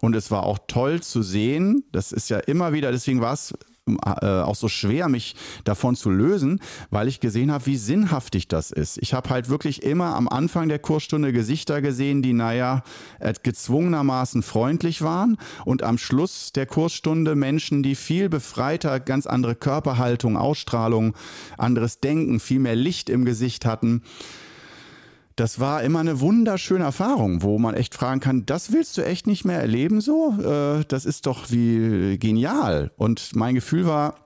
Und 0.00 0.16
es 0.16 0.30
war 0.30 0.44
auch 0.44 0.58
toll 0.66 1.00
zu 1.00 1.22
sehen, 1.22 1.84
das 1.92 2.12
ist 2.12 2.28
ja 2.28 2.38
immer 2.38 2.72
wieder, 2.72 2.90
deswegen 2.90 3.20
war 3.20 3.34
es 3.34 3.54
äh, 3.86 4.26
auch 4.26 4.54
so 4.54 4.68
schwer, 4.68 5.08
mich 5.08 5.34
davon 5.64 5.96
zu 5.96 6.10
lösen, 6.10 6.60
weil 6.90 7.08
ich 7.08 7.20
gesehen 7.20 7.50
habe, 7.50 7.66
wie 7.66 7.76
sinnhaftig 7.76 8.46
das 8.46 8.70
ist. 8.70 8.98
Ich 8.98 9.12
habe 9.12 9.30
halt 9.30 9.48
wirklich 9.48 9.82
immer 9.82 10.14
am 10.14 10.28
Anfang 10.28 10.68
der 10.68 10.78
Kursstunde 10.78 11.32
Gesichter 11.32 11.82
gesehen, 11.82 12.22
die, 12.22 12.32
naja, 12.32 12.82
äh, 13.18 13.32
gezwungenermaßen 13.40 14.42
freundlich 14.42 15.02
waren 15.02 15.36
und 15.64 15.82
am 15.82 15.98
Schluss 15.98 16.52
der 16.52 16.66
Kursstunde 16.66 17.34
Menschen, 17.34 17.82
die 17.82 17.96
viel 17.96 18.28
befreiter, 18.28 19.00
ganz 19.00 19.26
andere 19.26 19.56
Körperhaltung, 19.56 20.36
Ausstrahlung, 20.36 21.14
anderes 21.58 21.98
Denken, 22.00 22.38
viel 22.38 22.60
mehr 22.60 22.76
Licht 22.76 23.10
im 23.10 23.24
Gesicht 23.24 23.66
hatten 23.66 24.02
das 25.36 25.60
war 25.60 25.82
immer 25.82 26.00
eine 26.00 26.20
wunderschöne 26.20 26.84
Erfahrung, 26.84 27.42
wo 27.42 27.58
man 27.58 27.74
echt 27.74 27.94
fragen 27.94 28.20
kann, 28.20 28.46
das 28.46 28.72
willst 28.72 28.96
du 28.96 29.04
echt 29.04 29.26
nicht 29.26 29.44
mehr 29.44 29.60
erleben 29.60 30.00
so? 30.00 30.34
Äh, 30.38 30.84
das 30.88 31.04
ist 31.04 31.26
doch 31.26 31.50
wie 31.50 32.18
genial. 32.18 32.92
Und 32.96 33.34
mein 33.34 33.54
Gefühl 33.54 33.86
war, 33.86 34.16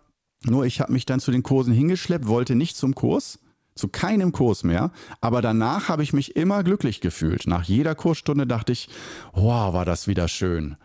nur 0.44 0.64
ich 0.64 0.80
habe 0.80 0.92
mich 0.92 1.06
dann 1.06 1.20
zu 1.20 1.30
den 1.30 1.42
Kursen 1.42 1.72
hingeschleppt, 1.72 2.26
wollte 2.26 2.54
nicht 2.54 2.76
zum 2.76 2.94
Kurs, 2.94 3.38
zu 3.74 3.88
keinem 3.88 4.32
Kurs 4.32 4.64
mehr. 4.64 4.90
Aber 5.20 5.42
danach 5.42 5.88
habe 5.88 6.02
ich 6.02 6.12
mich 6.12 6.36
immer 6.36 6.62
glücklich 6.62 7.00
gefühlt. 7.00 7.46
Nach 7.46 7.64
jeder 7.64 7.94
Kursstunde 7.94 8.46
dachte 8.46 8.72
ich, 8.72 8.88
wow, 9.32 9.72
war 9.72 9.84
das 9.84 10.08
wieder 10.08 10.28
schön. 10.28 10.76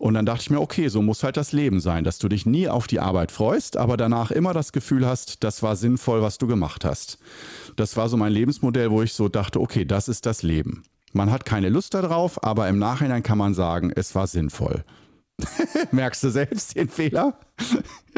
Und 0.00 0.14
dann 0.14 0.24
dachte 0.24 0.40
ich 0.40 0.50
mir, 0.50 0.62
okay, 0.62 0.88
so 0.88 1.02
muss 1.02 1.22
halt 1.22 1.36
das 1.36 1.52
Leben 1.52 1.78
sein, 1.78 2.04
dass 2.04 2.18
du 2.18 2.30
dich 2.30 2.46
nie 2.46 2.70
auf 2.70 2.86
die 2.86 3.00
Arbeit 3.00 3.30
freust, 3.30 3.76
aber 3.76 3.98
danach 3.98 4.30
immer 4.30 4.54
das 4.54 4.72
Gefühl 4.72 5.06
hast, 5.06 5.44
das 5.44 5.62
war 5.62 5.76
sinnvoll, 5.76 6.22
was 6.22 6.38
du 6.38 6.46
gemacht 6.46 6.86
hast. 6.86 7.18
Das 7.76 7.98
war 7.98 8.08
so 8.08 8.16
mein 8.16 8.32
Lebensmodell, 8.32 8.90
wo 8.90 9.02
ich 9.02 9.12
so 9.12 9.28
dachte, 9.28 9.60
okay, 9.60 9.84
das 9.84 10.08
ist 10.08 10.24
das 10.24 10.42
Leben. 10.42 10.84
Man 11.12 11.30
hat 11.30 11.44
keine 11.44 11.68
Lust 11.68 11.92
darauf, 11.92 12.42
aber 12.42 12.66
im 12.70 12.78
Nachhinein 12.78 13.22
kann 13.22 13.36
man 13.36 13.52
sagen, 13.52 13.92
es 13.94 14.14
war 14.14 14.26
sinnvoll. 14.26 14.84
Merkst 15.90 16.24
du 16.24 16.30
selbst 16.30 16.76
den 16.76 16.88
Fehler? 16.88 17.34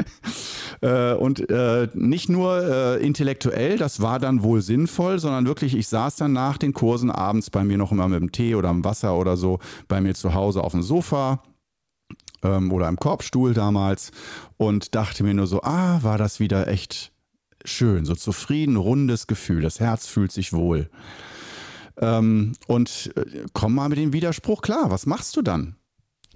äh, 0.82 1.14
und 1.14 1.50
äh, 1.50 1.88
nicht 1.94 2.28
nur 2.28 2.62
äh, 2.62 3.04
intellektuell, 3.04 3.76
das 3.76 4.00
war 4.00 4.20
dann 4.20 4.44
wohl 4.44 4.62
sinnvoll, 4.62 5.18
sondern 5.18 5.46
wirklich, 5.46 5.74
ich 5.74 5.88
saß 5.88 6.14
dann 6.14 6.32
nach 6.32 6.58
den 6.58 6.74
Kursen 6.74 7.10
abends 7.10 7.50
bei 7.50 7.64
mir 7.64 7.76
noch 7.76 7.90
immer 7.90 8.06
mit 8.06 8.20
dem 8.20 8.30
Tee 8.30 8.54
oder 8.54 8.68
dem 8.68 8.84
Wasser 8.84 9.16
oder 9.18 9.36
so 9.36 9.58
bei 9.88 10.00
mir 10.00 10.14
zu 10.14 10.32
Hause 10.32 10.62
auf 10.62 10.70
dem 10.70 10.82
Sofa 10.82 11.42
ähm, 12.42 12.72
oder 12.72 12.88
im 12.88 12.96
Korbstuhl 12.96 13.54
damals 13.54 14.10
und 14.56 14.94
dachte 14.94 15.24
mir 15.24 15.34
nur 15.34 15.46
so, 15.46 15.62
ah, 15.62 16.02
war 16.02 16.18
das 16.18 16.40
wieder 16.40 16.68
echt 16.68 17.12
schön, 17.64 18.04
so 18.04 18.14
zufrieden, 18.14 18.76
rundes 18.76 19.26
Gefühl, 19.26 19.62
das 19.62 19.80
Herz 19.80 20.06
fühlt 20.06 20.32
sich 20.32 20.52
wohl. 20.52 20.90
Ähm, 21.98 22.52
und 22.66 23.12
äh, 23.16 23.44
komm 23.52 23.74
mal 23.74 23.88
mit 23.88 23.98
dem 23.98 24.12
Widerspruch 24.12 24.62
klar, 24.62 24.90
was 24.90 25.06
machst 25.06 25.36
du 25.36 25.42
dann? 25.42 25.76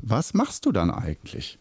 Was 0.00 0.34
machst 0.34 0.66
du 0.66 0.72
dann 0.72 0.90
eigentlich? 0.90 1.58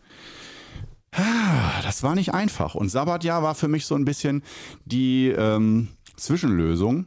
Ah, 1.12 1.82
das 1.84 2.04
war 2.04 2.16
nicht 2.16 2.34
einfach. 2.34 2.76
Und 2.76 2.90
Sabbatjahr 2.90 3.42
war 3.42 3.56
für 3.56 3.70
mich 3.70 3.86
so 3.86 3.96
ein 3.96 4.04
bisschen 4.04 4.44
die 4.84 5.30
ähm, 5.30 5.88
Zwischenlösung, 6.18 7.06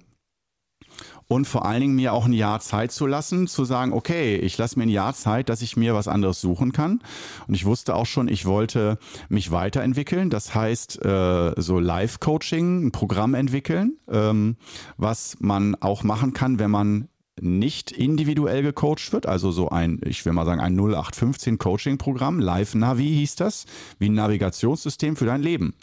und 1.28 1.46
vor 1.46 1.66
allen 1.66 1.82
Dingen 1.82 1.94
mir 1.94 2.14
auch 2.14 2.24
ein 2.24 2.32
Jahr 2.32 2.58
Zeit 2.60 2.90
zu 2.90 3.06
lassen, 3.06 3.46
zu 3.46 3.64
sagen, 3.64 3.92
okay, 3.92 4.36
ich 4.36 4.56
lasse 4.56 4.78
mir 4.78 4.86
ein 4.86 4.90
Jahr 4.90 5.14
Zeit, 5.14 5.50
dass 5.50 5.62
ich 5.62 5.76
mir 5.76 5.94
was 5.94 6.08
anderes 6.08 6.40
suchen 6.40 6.72
kann. 6.72 7.00
Und 7.46 7.54
ich 7.54 7.66
wusste 7.66 7.94
auch 7.94 8.06
schon, 8.06 8.28
ich 8.28 8.46
wollte 8.46 8.98
mich 9.28 9.50
weiterentwickeln. 9.50 10.30
Das 10.30 10.54
heißt, 10.54 11.04
äh, 11.04 11.52
so 11.56 11.78
Live-Coaching, 11.78 12.86
ein 12.86 12.92
Programm 12.92 13.34
entwickeln, 13.34 13.98
ähm, 14.10 14.56
was 14.96 15.36
man 15.38 15.74
auch 15.76 16.02
machen 16.02 16.32
kann, 16.32 16.58
wenn 16.58 16.70
man 16.70 17.08
nicht 17.40 17.90
individuell 17.90 18.62
gecoacht 18.62 19.12
wird, 19.12 19.26
also 19.26 19.50
so 19.50 19.68
ein, 19.68 20.00
ich 20.04 20.24
will 20.24 20.32
mal 20.32 20.44
sagen, 20.44 20.60
ein 20.60 20.74
0815 20.78 21.58
Coaching-Programm, 21.58 22.40
Live 22.40 22.74
Navi 22.74 23.06
hieß 23.06 23.36
das, 23.36 23.66
wie 23.98 24.08
ein 24.08 24.14
Navigationssystem 24.14 25.16
für 25.16 25.26
dein 25.26 25.42
Leben, 25.42 25.74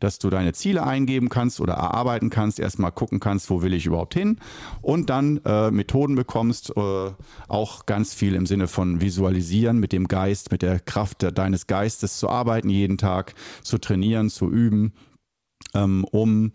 dass 0.00 0.18
du 0.18 0.30
deine 0.30 0.52
Ziele 0.52 0.84
eingeben 0.84 1.28
kannst 1.28 1.60
oder 1.60 1.74
erarbeiten 1.74 2.30
kannst, 2.30 2.60
erstmal 2.60 2.92
gucken 2.92 3.20
kannst, 3.20 3.50
wo 3.50 3.62
will 3.62 3.74
ich 3.74 3.86
überhaupt 3.86 4.14
hin 4.14 4.38
und 4.82 5.10
dann 5.10 5.40
äh, 5.44 5.70
Methoden 5.70 6.14
bekommst, 6.14 6.72
äh, 6.76 7.10
auch 7.48 7.86
ganz 7.86 8.14
viel 8.14 8.34
im 8.34 8.46
Sinne 8.46 8.68
von 8.68 9.00
visualisieren, 9.00 9.78
mit 9.78 9.92
dem 9.92 10.08
Geist, 10.08 10.50
mit 10.50 10.62
der 10.62 10.80
Kraft 10.80 11.26
deines 11.36 11.66
Geistes 11.66 12.18
zu 12.18 12.28
arbeiten, 12.28 12.68
jeden 12.68 12.98
Tag 12.98 13.34
zu 13.62 13.78
trainieren, 13.78 14.30
zu 14.30 14.50
üben 14.50 14.92
ähm, 15.74 16.04
um 16.10 16.52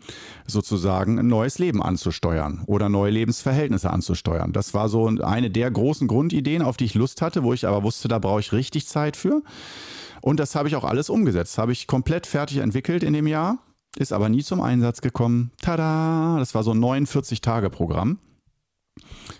sozusagen 0.48 1.20
ein 1.20 1.28
neues 1.28 1.60
Leben 1.60 1.84
anzusteuern 1.84 2.64
oder 2.66 2.90
neue 2.90 3.12
Lebensverhältnisse 3.12 3.92
anzusteuern. 3.92 4.54
Das 4.54 4.74
war 4.74 4.90
so 4.90 5.08
eine 5.08 5.50
der 5.50 5.70
großen 5.70 6.08
Grundideen, 6.08 6.62
auf 6.62 6.78
die 6.78 6.86
ich 6.86 6.96
Lust 6.96 7.22
hatte, 7.22 7.44
wo 7.44 7.54
ich 7.54 7.68
aber 7.68 7.84
wusste, 7.84 8.08
da 8.08 8.20
brauche 8.20 8.40
ich 8.40 8.52
richtig 8.52 8.88
Zeit 8.88 9.16
für. 9.18 9.44
Und 10.22 10.40
das 10.40 10.56
habe 10.56 10.68
ich 10.68 10.76
auch 10.76 10.84
alles 10.84 11.10
umgesetzt. 11.10 11.58
Habe 11.58 11.72
ich 11.72 11.88
komplett 11.88 12.28
fertig 12.28 12.58
entwickelt 12.58 13.04
in 13.04 13.14
dem 13.14 13.28
Jahr, 13.28 13.60
ist 13.98 14.14
aber 14.14 14.30
nie 14.30 14.44
zum 14.44 14.62
Einsatz 14.62 15.02
gekommen. 15.02 15.52
Tada! 15.62 16.38
Das 16.40 16.56
war 16.56 16.64
so 16.64 16.72
ein 16.72 16.80
49-Tage-Programm. 16.80 18.20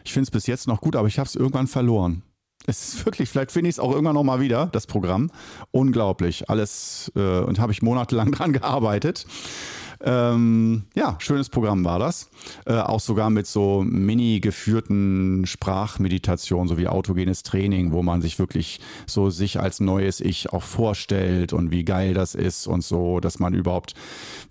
Ich 0.06 0.14
finde 0.14 0.24
es 0.24 0.32
bis 0.32 0.48
jetzt 0.48 0.68
noch 0.68 0.82
gut, 0.82 0.96
aber 0.96 1.08
ich 1.08 1.20
habe 1.20 1.28
es 1.28 1.36
irgendwann 1.36 1.68
verloren. 1.68 2.24
Es 2.70 2.94
ist 2.94 3.06
wirklich, 3.06 3.30
vielleicht 3.30 3.52
finde 3.52 3.70
ich 3.70 3.76
es 3.76 3.80
auch 3.80 3.92
irgendwann 3.92 4.14
nochmal 4.14 4.40
wieder, 4.40 4.68
das 4.68 4.86
Programm. 4.86 5.32
Unglaublich. 5.72 6.50
Alles 6.50 7.12
äh, 7.16 7.40
und 7.40 7.60
habe 7.60 7.72
ich 7.72 7.82
monatelang 7.82 8.32
dran 8.32 8.54
gearbeitet. 8.54 9.26
Ähm, 10.02 10.84
ja, 10.96 11.18
schönes 11.20 11.50
Programm 11.50 11.84
war 11.84 12.00
das. 12.00 12.30
Äh, 12.66 12.76
auch 12.76 13.02
sogar 13.02 13.30
mit 13.30 13.48
so 13.48 13.84
mini 13.86 14.40
geführten 14.40 15.46
Sprachmeditationen, 15.46 16.70
so 16.70 16.78
wie 16.78 16.88
autogenes 16.88 17.44
Training, 17.44 17.92
wo 17.92 18.02
man 18.02 18.22
sich 18.22 18.40
wirklich 18.40 18.80
so 19.08 19.30
sich 19.30 19.60
als 19.60 19.82
neues 19.82 20.22
Ich 20.22 20.54
auch 20.54 20.64
vorstellt 20.64 21.52
und 21.52 21.72
wie 21.72 21.84
geil 21.84 22.14
das 22.14 22.34
ist 22.34 22.66
und 22.66 22.82
so, 22.82 23.20
dass 23.20 23.40
man 23.40 23.54
überhaupt 23.54 23.94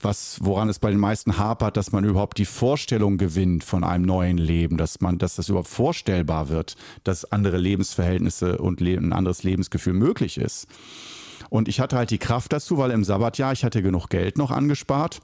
was, 0.00 0.38
woran 0.42 0.68
es 0.68 0.78
bei 0.78 0.90
den 0.90 1.00
meisten 1.00 1.38
hapert, 1.38 1.78
dass 1.78 1.92
man 1.92 2.04
überhaupt 2.04 2.36
die 2.36 2.44
Vorstellung 2.44 3.16
gewinnt 3.16 3.64
von 3.64 3.84
einem 3.84 4.04
neuen 4.04 4.36
Leben, 4.36 4.76
dass 4.76 5.00
man, 5.00 5.16
dass 5.16 5.36
das 5.36 5.48
überhaupt 5.48 5.68
vorstellbar 5.68 6.50
wird, 6.50 6.76
dass 7.04 7.24
andere 7.32 7.56
Lebensverhältnisse 7.56 8.58
und 8.58 8.82
ein 8.82 9.14
anderes 9.14 9.44
Lebensgefühl 9.44 9.94
möglich 9.94 10.36
ist. 10.36 10.66
Und 11.48 11.68
ich 11.68 11.80
hatte 11.80 11.96
halt 11.96 12.10
die 12.10 12.18
Kraft 12.18 12.52
dazu, 12.52 12.76
weil 12.76 12.90
im 12.90 13.04
Sabbatjahr 13.04 13.52
ich 13.52 13.64
hatte 13.64 13.82
genug 13.82 14.10
Geld 14.10 14.36
noch 14.36 14.50
angespart 14.50 15.20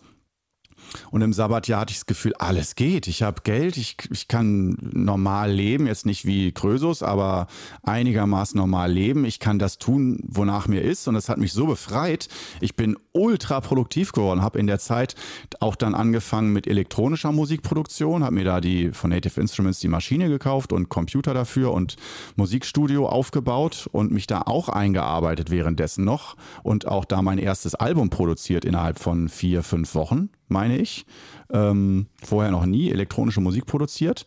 und 1.11 1.23
im 1.23 1.33
Sabbatjahr 1.33 1.81
hatte 1.81 1.93
ich 1.93 1.99
das 1.99 2.07
Gefühl, 2.07 2.35
alles 2.38 2.75
geht. 2.75 3.07
Ich 3.07 3.23
habe 3.23 3.43
Geld, 3.43 3.76
ich, 3.76 3.97
ich 4.11 4.29
kann 4.29 4.76
normal 4.93 5.50
leben, 5.50 5.87
jetzt 5.87 6.07
nicht 6.07 6.25
wie 6.25 6.53
Krösus, 6.53 7.03
aber 7.03 7.47
einigermaßen 7.83 8.59
normal 8.59 8.93
leben. 8.93 9.25
Ich 9.25 9.38
kann 9.38 9.59
das 9.59 9.79
tun, 9.79 10.21
wonach 10.26 10.69
mir 10.69 10.83
ist. 10.83 11.07
Und 11.09 11.14
das 11.14 11.29
hat 11.29 11.38
mich 11.38 11.53
so 11.53 11.67
befreit. 11.67 12.29
Ich 12.61 12.76
bin 12.76 12.97
ultra 13.12 13.61
produktiv 13.61 14.12
geworden, 14.12 14.43
habe 14.43 14.59
in 14.59 14.67
der 14.67 14.79
Zeit 14.79 15.14
auch 15.61 15.76
dann 15.76 15.95
angefangen 15.95 16.53
mit 16.53 16.67
elektronischer 16.67 17.33
Musikproduktion, 17.33 18.25
habe 18.25 18.35
mir 18.35 18.45
da 18.45 18.61
die 18.61 18.91
von 18.93 19.11
Native 19.11 19.41
Instruments 19.41 19.81
die 19.81 19.88
Maschine 19.88 20.29
gekauft 20.29 20.73
und 20.73 20.88
Computer 20.88 21.35
dafür 21.35 21.73
und 21.73 21.97
Musikstudio 22.37 23.09
aufgebaut 23.09 23.88
und 23.93 24.11
mich 24.11 24.26
da 24.26 24.43
auch 24.43 24.69
eingearbeitet 24.69 25.50
währenddessen 25.50 26.05
noch 26.05 26.37
und 26.62 26.87
auch 26.88 27.05
da 27.05 27.23
mein 27.23 27.38
erstes 27.38 27.75
Album 27.75 28.11
produziert 28.11 28.64
innerhalb 28.64 28.99
von 28.99 29.29
vier, 29.29 29.62
fünf 29.62 29.95
Wochen 29.95 30.31
meine 30.55 30.79
ich. 30.79 31.05
Ähm, 31.53 32.07
vorher 32.23 32.51
noch 32.51 32.65
nie 32.65 32.91
elektronische 32.91 33.43
Musik 33.43 33.67
produziert. 33.67 34.27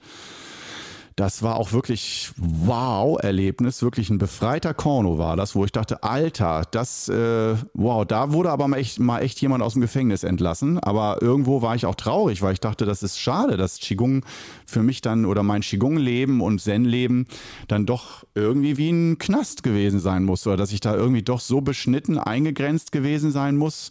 Das 1.18 1.42
war 1.42 1.56
auch 1.56 1.72
wirklich 1.72 2.30
wow-Erlebnis, 2.38 3.82
wirklich 3.82 4.12
ein 4.12 4.20
befreiter 4.20 4.76
Korno 4.76 5.18
war 5.18 5.36
das, 5.36 5.56
wo 5.56 5.66
ich 5.66 5.72
dachte, 5.72 6.04
Alter, 6.04 6.62
das, 6.70 7.10
äh, 7.10 7.56
wow, 7.74 8.06
da 8.06 8.34
wurde 8.34 8.52
aber 8.52 8.68
mal 8.68 8.78
echt, 8.78 9.00
mal 9.00 9.22
echt 9.22 9.42
jemand 9.42 9.64
aus 9.64 9.74
dem 9.74 9.82
Gefängnis 9.82 10.24
entlassen. 10.24 10.78
Aber 10.78 11.20
irgendwo 11.20 11.64
war 11.64 11.74
ich 11.74 11.88
auch 11.88 11.96
traurig, 11.96 12.44
weil 12.44 12.54
ich 12.54 12.60
dachte, 12.60 12.86
das 12.86 13.02
ist 13.02 13.18
schade, 13.18 13.58
dass 13.58 13.80
Qigong 13.80 14.24
für 14.68 14.84
mich 14.84 15.02
dann 15.02 15.26
oder 15.26 15.42
mein 15.42 15.62
Qigong-Leben 15.62 16.40
und 16.40 16.62
Zen-Leben 16.62 17.26
dann 17.68 17.88
doch 17.88 18.24
irgendwie 18.36 18.78
wie 18.78 18.92
ein 18.92 19.18
Knast 19.18 19.64
gewesen 19.64 20.00
sein 20.00 20.24
muss 20.24 20.46
oder 20.46 20.56
dass 20.56 20.72
ich 20.72 20.82
da 20.82 20.94
irgendwie 20.94 21.24
doch 21.24 21.40
so 21.40 21.62
beschnitten, 21.62 22.20
eingegrenzt 22.20 22.92
gewesen 22.92 23.32
sein 23.32 23.58
muss 23.58 23.90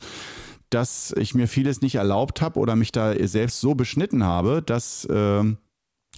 dass 0.70 1.14
ich 1.16 1.34
mir 1.34 1.48
vieles 1.48 1.80
nicht 1.80 1.94
erlaubt 1.94 2.40
habe 2.40 2.58
oder 2.58 2.76
mich 2.76 2.92
da 2.92 3.14
selbst 3.26 3.60
so 3.60 3.74
beschnitten 3.74 4.24
habe, 4.24 4.62
dass 4.62 5.04
äh, 5.04 5.44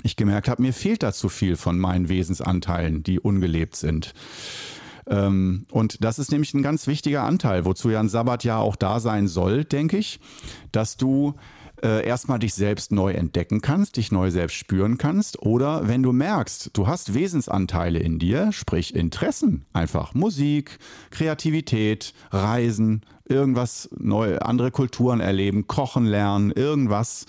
ich 0.03 0.17
gemerkt 0.17 0.49
habe, 0.49 0.63
mir 0.63 0.73
fehlt 0.73 1.03
da 1.03 1.13
zu 1.13 1.29
viel 1.29 1.57
von 1.57 1.79
meinen 1.79 2.09
Wesensanteilen, 2.09 3.03
die 3.03 3.21
ungelebt 3.21 3.77
sind. 3.77 4.15
Ähm, 5.09 5.67
und 5.71 6.05
das 6.05 6.19
ist 6.19 6.31
nämlich 6.31 6.55
ein 6.55 6.63
ganz 6.63 6.87
wichtiger 6.87 7.25
Anteil, 7.25 7.65
wozu 7.65 7.91
ja 7.91 8.01
ein 8.01 8.09
Sabbat 8.09 8.45
ja 8.45 8.59
auch 8.59 8.77
da 8.77 9.01
sein 9.01 9.27
soll, 9.27 9.65
denke 9.65 9.99
ich, 9.99 10.21
dass 10.73 10.97
du 10.97 11.35
äh, 11.83 12.05
erstmal 12.05 12.39
dich 12.39 12.55
selbst 12.55 12.93
neu 12.93 13.13
entdecken 13.13 13.61
kannst, 13.61 13.97
dich 13.97 14.13
neu 14.13 14.31
selbst 14.31 14.57
spüren 14.57 14.99
kannst. 14.99 15.41
Oder 15.43 15.89
wenn 15.89 16.03
du 16.03 16.13
merkst, 16.13 16.71
du 16.73 16.87
hast 16.87 17.15
Wesensanteile 17.15 17.99
in 17.99 18.19
dir, 18.19 18.53
sprich 18.53 18.95
Interessen, 18.95 19.65
einfach 19.73 20.15
Musik, 20.15 20.79
Kreativität, 21.11 22.15
Reisen, 22.31 23.03
irgendwas 23.31 23.89
neu, 23.97 24.39
andere 24.39 24.71
Kulturen 24.71 25.21
erleben, 25.21 25.67
kochen 25.67 26.05
lernen, 26.05 26.51
irgendwas. 26.51 27.27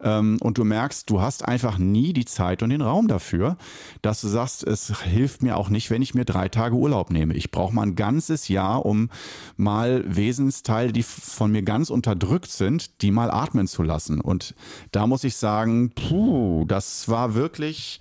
Ähm, 0.00 0.38
und 0.40 0.58
du 0.58 0.64
merkst, 0.64 1.08
du 1.08 1.20
hast 1.20 1.46
einfach 1.46 1.78
nie 1.78 2.12
die 2.12 2.24
Zeit 2.24 2.62
und 2.62 2.70
den 2.70 2.82
Raum 2.82 3.08
dafür, 3.08 3.56
dass 4.02 4.20
du 4.20 4.28
sagst, 4.28 4.64
es 4.64 5.00
hilft 5.02 5.42
mir 5.42 5.56
auch 5.56 5.68
nicht, 5.68 5.90
wenn 5.90 6.02
ich 6.02 6.14
mir 6.14 6.24
drei 6.24 6.48
Tage 6.48 6.74
Urlaub 6.74 7.10
nehme. 7.10 7.34
Ich 7.34 7.50
brauche 7.50 7.74
mal 7.74 7.82
ein 7.82 7.96
ganzes 7.96 8.48
Jahr, 8.48 8.84
um 8.84 9.10
mal 9.56 10.04
Wesensteile, 10.06 10.92
die 10.92 11.02
von 11.02 11.52
mir 11.52 11.62
ganz 11.62 11.90
unterdrückt 11.90 12.50
sind, 12.50 13.02
die 13.02 13.10
mal 13.10 13.30
atmen 13.30 13.66
zu 13.66 13.82
lassen. 13.82 14.20
Und 14.20 14.54
da 14.90 15.06
muss 15.06 15.24
ich 15.24 15.36
sagen, 15.36 15.90
puh, 15.90 16.64
das 16.66 17.08
war 17.08 17.34
wirklich 17.34 18.00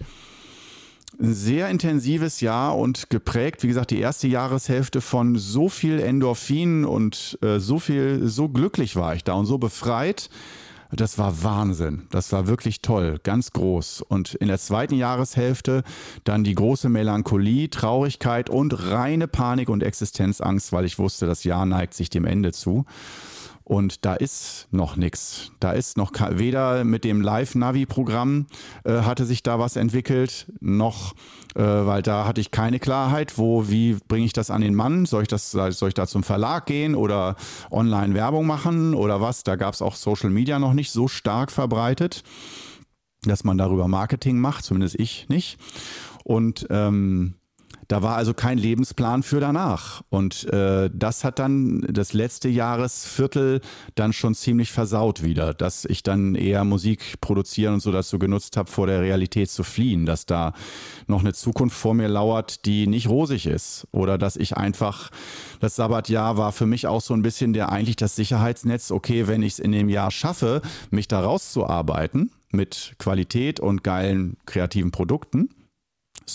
ein 1.22 1.34
sehr 1.34 1.70
intensives 1.70 2.42
Jahr 2.42 2.78
und 2.78 3.10
geprägt, 3.10 3.63
wie 3.63 3.68
gesagt, 3.68 3.92
die 3.92 4.00
erste 4.00 4.28
Jahreshälfte 4.28 5.01
von 5.01 5.38
so 5.38 5.70
viel 5.70 6.00
Endorphin 6.00 6.84
und 6.86 7.38
äh, 7.42 7.60
so 7.60 7.80
viel, 7.80 8.28
so 8.28 8.50
glücklich 8.50 8.96
war 8.96 9.16
ich 9.16 9.24
da 9.24 9.34
und 9.34 9.46
so 9.46 9.58
befreit. 9.58 10.30
Das 10.94 11.18
war 11.18 11.42
Wahnsinn. 11.44 12.08
Das 12.12 12.34
war 12.34 12.48
wirklich 12.48 12.82
toll, 12.82 13.18
ganz 13.24 13.54
groß. 13.54 14.01
Und 14.01 14.36
in 14.36 14.50
der 14.50 14.60
zweiten 14.60 14.96
Jahreshälfte 14.96 15.84
dann 16.25 16.44
die 16.44 16.56
große 16.56 16.90
Melancholie, 16.90 17.70
Traurigkeit 17.70 18.50
und 18.50 18.92
reine 18.92 19.30
Panik 19.30 19.70
und 19.70 19.84
Existenzangst, 19.84 20.74
weil 20.74 20.84
ich 20.84 21.00
wusste, 21.00 21.28
das 21.28 21.46
Jahr 21.46 21.66
neigt 21.66 21.94
sich 21.94 22.10
dem 22.10 22.25
Ende 22.25 22.51
zu. 22.51 22.86
Und 23.72 24.04
da 24.04 24.16
ist 24.16 24.68
noch 24.72 24.98
nichts. 24.98 25.54
Da 25.62 25.72
ist 25.72 25.96
noch 25.96 26.12
weder 26.32 26.84
mit 26.84 27.06
dem 27.06 27.22
Live-Navi-Programm 27.22 28.48
äh, 28.84 29.04
hatte 29.04 29.24
sich 29.24 29.44
da 29.44 29.60
was 29.60 29.78
entwickelt, 29.78 30.51
noch, 30.60 31.13
äh, 31.56 31.62
weil 31.62 32.01
da 32.01 32.28
hatte 32.28 32.42
ich 32.42 32.51
keine 32.51 32.80
Klarheit, 32.80 33.38
wo, 33.38 33.70
wie 33.70 33.98
bringe 34.10 34.25
ich 34.25 34.34
das 34.34 34.51
an 34.51 34.60
den 34.60 34.75
Mann? 34.75 35.06
Soll 35.06 35.22
ich 35.22 35.30
das, 35.30 35.51
soll 35.51 35.88
ich 35.88 35.94
da 35.94 36.06
zum 36.06 36.24
Verlag 36.24 36.66
gehen 36.66 36.96
oder 36.96 37.38
online 37.72 38.13
Werbung 38.13 38.46
machen 38.46 38.94
oder 38.94 39.22
was? 39.22 39.44
Da 39.44 39.56
gab 39.56 39.74
es 39.74 39.82
auch 39.82 39.96
Social 39.96 40.32
Media 40.32 40.60
noch 40.60 40.74
nicht 40.74 40.92
so 40.92 41.08
stark 41.08 41.50
verbreitet, 41.50 42.25
dass 43.22 43.46
man 43.46 43.58
darüber 43.58 43.88
Marketing 43.88 44.38
macht, 44.38 44.66
zumindest 44.66 45.00
ich 45.00 45.30
nicht. 45.30 45.58
Und 46.25 46.68
ähm, 46.72 47.36
da 47.92 48.02
war 48.02 48.16
also 48.16 48.34
kein 48.34 48.58
Lebensplan 48.58 49.22
für 49.22 49.42
danach. 49.42 50.02
Und 50.10 50.46
äh, 50.46 50.90
das 50.94 51.26
hat 51.26 51.40
dann 51.40 51.82
das 51.82 52.14
letzte 52.14 52.48
Jahresviertel 52.48 53.60
dann 53.96 54.14
schon 54.14 54.34
ziemlich 54.34 54.72
versaut 54.72 55.24
wieder, 55.24 55.54
dass 55.54 55.84
ich 55.84 56.02
dann 56.02 56.36
eher 56.36 56.64
Musik 56.64 57.20
produzieren 57.20 57.74
und 57.74 57.80
so 57.82 57.92
dazu 57.92 58.18
genutzt 58.18 58.56
habe, 58.56 58.72
vor 58.72 58.88
der 58.88 59.02
Realität 59.02 59.50
zu 59.50 59.64
fliehen, 59.64 60.06
dass 60.06 60.26
da 60.26 60.54
noch 61.08 61.20
eine 61.20 61.34
Zukunft 61.34 61.76
vor 61.76 61.94
mir 61.94 62.08
lauert, 62.08 62.66
die 62.66 62.88
nicht 62.88 63.10
rosig 63.10 63.46
ist. 63.46 63.86
Oder 63.92 64.18
dass 64.18 64.38
ich 64.38 64.56
einfach, 64.56 65.10
das 65.60 65.76
Sabbatjahr 65.76 66.38
war 66.38 66.54
für 66.54 66.66
mich 66.66 66.88
auch 66.88 67.02
so 67.02 67.14
ein 67.14 67.24
bisschen 67.24 67.52
der 67.52 67.74
eigentlich 67.74 67.98
das 67.98 68.16
Sicherheitsnetz, 68.16 68.92
okay, 68.92 69.28
wenn 69.28 69.44
ich 69.44 69.54
es 69.54 69.60
in 69.60 69.74
dem 69.74 69.90
Jahr 69.90 70.12
schaffe, 70.12 70.62
mich 70.92 71.10
da 71.10 71.20
rauszuarbeiten 71.20 72.32
mit 72.54 72.96
Qualität 73.00 73.60
und 73.60 73.84
geilen 73.84 74.38
kreativen 74.46 74.92
Produkten 74.92 75.50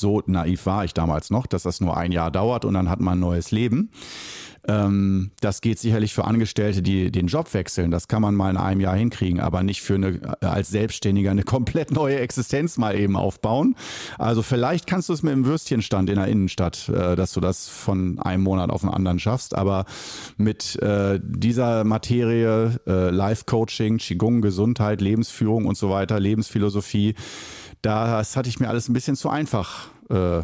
so 0.01 0.23
naiv 0.27 0.67
war 0.67 0.85
ich 0.85 0.95
damals 0.95 1.31
noch, 1.31 1.47
dass 1.47 1.63
das 1.63 1.81
nur 1.81 1.97
ein 1.97 2.13
Jahr 2.13 2.31
dauert 2.31 2.65
und 2.65 2.75
dann 2.75 2.89
hat 2.89 3.01
man 3.01 3.19
ein 3.19 3.21
neues 3.21 3.51
Leben. 3.51 3.91
Ähm, 4.69 5.31
das 5.41 5.61
geht 5.61 5.79
sicherlich 5.79 6.13
für 6.13 6.25
Angestellte, 6.25 6.83
die 6.83 7.11
den 7.13 7.29
Job 7.29 7.53
wechseln. 7.55 7.91
Das 7.91 8.09
kann 8.09 8.23
man 8.23 8.35
mal 8.35 8.51
in 8.51 8.57
einem 8.57 8.81
Jahr 8.81 8.97
hinkriegen, 8.97 9.41
aber 9.41 9.63
nicht 9.63 9.81
für 9.83 9.95
eine, 9.95 10.21
äh, 10.41 10.47
als 10.47 10.69
Selbstständiger 10.69 11.31
eine 11.31 11.43
komplett 11.45 11.93
neue 11.93 12.19
Existenz 12.19 12.77
mal 12.77 12.99
eben 12.99 13.17
aufbauen. 13.17 13.77
Also 14.19 14.43
vielleicht 14.43 14.87
kannst 14.87 15.09
du 15.09 15.13
es 15.13 15.23
mit 15.23 15.33
dem 15.33 15.45
Würstchenstand 15.45 16.11
in 16.11 16.17
der 16.17 16.27
Innenstadt, 16.27 16.89
äh, 16.89 17.17
dass 17.17 17.33
du 17.33 17.41
das 17.41 17.69
von 17.69 18.19
einem 18.19 18.43
Monat 18.43 18.71
auf 18.71 18.81
den 18.81 18.91
anderen 18.91 19.19
schaffst. 19.19 19.55
Aber 19.57 19.85
mit 20.37 20.77
äh, 20.83 21.21
dieser 21.23 21.85
Materie, 21.85 22.81
äh, 22.87 23.11
Life-Coaching, 23.11 23.99
Qigong, 23.99 24.41
Gesundheit, 24.41 25.01
Lebensführung 25.01 25.67
und 25.67 25.77
so 25.77 25.91
weiter, 25.91 26.19
Lebensphilosophie, 26.19 27.15
das 27.87 28.37
hatte 28.37 28.49
ich 28.49 28.59
mir 28.59 28.69
alles 28.69 28.89
ein 28.89 28.93
bisschen 28.93 29.15
zu 29.15 29.31
einfach 29.31 29.91
äh, 30.11 30.39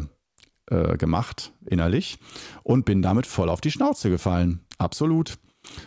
äh, 0.67 0.97
gemacht, 0.97 1.51
innerlich, 1.65 2.17
und 2.63 2.85
bin 2.85 3.01
damit 3.01 3.27
voll 3.27 3.49
auf 3.49 3.59
die 3.59 3.69
Schnauze 3.69 4.09
gefallen. 4.09 4.61
Absolut. 4.77 5.35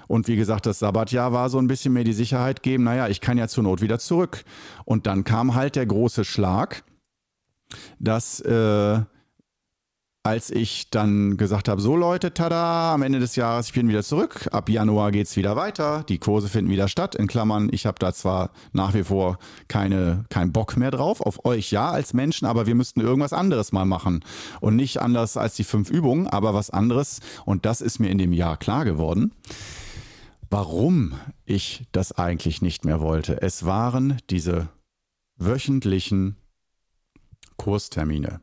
Und 0.07 0.29
wie 0.29 0.37
gesagt, 0.37 0.67
das 0.67 0.81
Sabbatjahr 0.81 1.33
war 1.33 1.49
so 1.49 1.59
ein 1.59 1.67
bisschen 1.67 1.95
mir 1.95 2.05
die 2.05 2.13
Sicherheit 2.13 2.63
geben, 2.63 2.85
naja, 2.85 3.09
ich 3.09 3.23
kann 3.23 3.39
ja 3.39 3.49
zur 3.49 3.65
Not 3.65 3.81
wieder 3.81 3.99
zurück. 3.99 4.45
Und 4.85 5.07
dann 5.07 5.25
kam 5.25 5.55
halt 5.55 5.77
der 5.77 5.87
große 5.87 6.27
Schlag, 6.27 6.85
dass 7.99 8.41
äh, 8.41 9.01
als 10.27 10.51
ich 10.51 10.91
dann 10.91 11.37
gesagt 11.37 11.69
habe, 11.69 11.81
so 11.81 11.95
Leute, 11.95 12.35
tada, 12.35 12.93
am 12.93 13.03
Ende 13.03 13.21
des 13.21 13.37
Jahres, 13.37 13.69
ich 13.69 13.75
bin 13.75 13.89
wieder 13.89 14.03
zurück, 14.03 14.49
ab 14.51 14.69
Januar 14.69 15.13
geht 15.13 15.29
es 15.29 15.37
wieder 15.37 15.55
weiter, 15.55 16.03
die 16.09 16.19
Kurse 16.19 16.49
finden 16.49 16.69
wieder 16.69 16.89
statt, 16.89 17.15
in 17.15 17.29
Klammern, 17.29 17.69
ich 17.71 17.87
habe 17.87 18.01
da 18.01 18.13
zwar 18.13 18.51
nach 18.73 18.93
wie 18.93 19.05
vor 19.05 19.39
keine, 19.69 20.25
keinen 20.29 20.51
Bock 20.51 20.77
mehr 20.77 20.91
drauf, 20.91 21.21
auf 21.21 21.45
euch 21.45 21.71
ja 21.71 21.93
als 21.93 22.13
Menschen, 22.13 22.47
aber 22.47 22.67
wir 22.67 22.75
müssten 22.75 23.01
irgendwas 23.01 23.33
anderes 23.33 23.71
mal 23.71 23.85
machen. 23.85 24.25
Und 24.61 24.75
nicht 24.75 25.01
anders 25.01 25.37
als 25.37 25.55
die 25.55 25.63
fünf 25.63 25.91
Übungen, 25.91 26.27
aber 26.27 26.55
was 26.55 26.71
anderes. 26.71 27.21
Und 27.45 27.65
das 27.65 27.81
ist 27.81 28.01
mir 28.01 28.11
in 28.11 28.19
dem 28.19 28.33
Jahr 28.33 28.57
klar 28.57 28.85
geworden. 28.85 29.33
Warum 30.51 31.15
ich 31.45 31.87
das 31.93 32.11
eigentlich 32.11 32.63
nicht 32.63 32.85
mehr 32.85 32.99
wollte. 32.99 33.43
Es 33.43 33.65
waren 33.65 34.17
diese 34.29 34.71
wöchentlichen 35.37 36.35
Kurstermine 37.57 38.41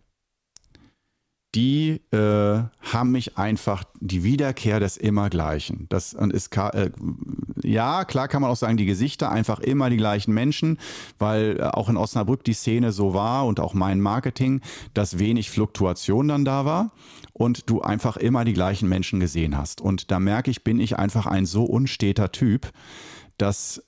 die 1.56 2.02
äh, 2.12 2.63
haben 2.82 3.12
mich 3.12 3.38
einfach 3.38 3.84
die 4.00 4.24
Wiederkehr 4.24 4.80
des 4.80 4.98
Immergleichen. 4.98 5.86
Das 5.89 6.13
ist 6.13 6.56
äh, 6.58 6.89
ja 7.62 8.06
klar 8.06 8.28
kann 8.28 8.42
man 8.42 8.50
auch 8.50 8.56
sagen, 8.56 8.78
die 8.78 8.86
Gesichter 8.86 9.32
einfach 9.32 9.60
immer 9.60 9.89
die 9.89 9.98
gleichen 9.98 10.34
Menschen, 10.34 10.80
weil 11.20 11.60
äh, 11.60 11.63
auch 11.63 11.89
in 11.89 11.98
Osnabrück 11.98 12.44
die 12.44 12.54
Szene 12.54 12.92
so 12.92 13.13
war 13.13 13.46
und 13.46 13.60
auch 13.60 13.74
mein 13.74 14.02
Marketing, 14.02 14.62
dass 14.94 15.20
wenig 15.20 15.52
Fluktuation 15.52 16.28
dann 16.28 16.46
da 16.46 16.66
war 16.66 16.92
und 17.34 17.70
du 17.70 17.82
einfach 17.82 18.18
immer 18.18 18.46
die 18.46 18.54
gleichen 18.54 18.89
Menschen 18.89 19.20
gesehen 19.20 19.56
hast. 19.56 19.80
Und 19.80 20.10
da 20.10 20.20
merke 20.20 20.50
ich, 20.50 20.63
bin 20.63 20.80
ich 20.80 20.98
einfach 20.98 21.28
ein 21.28 21.46
so 21.46 21.66
unsteter 21.66 22.32
Typ, 22.32 22.72
dass 23.38 23.84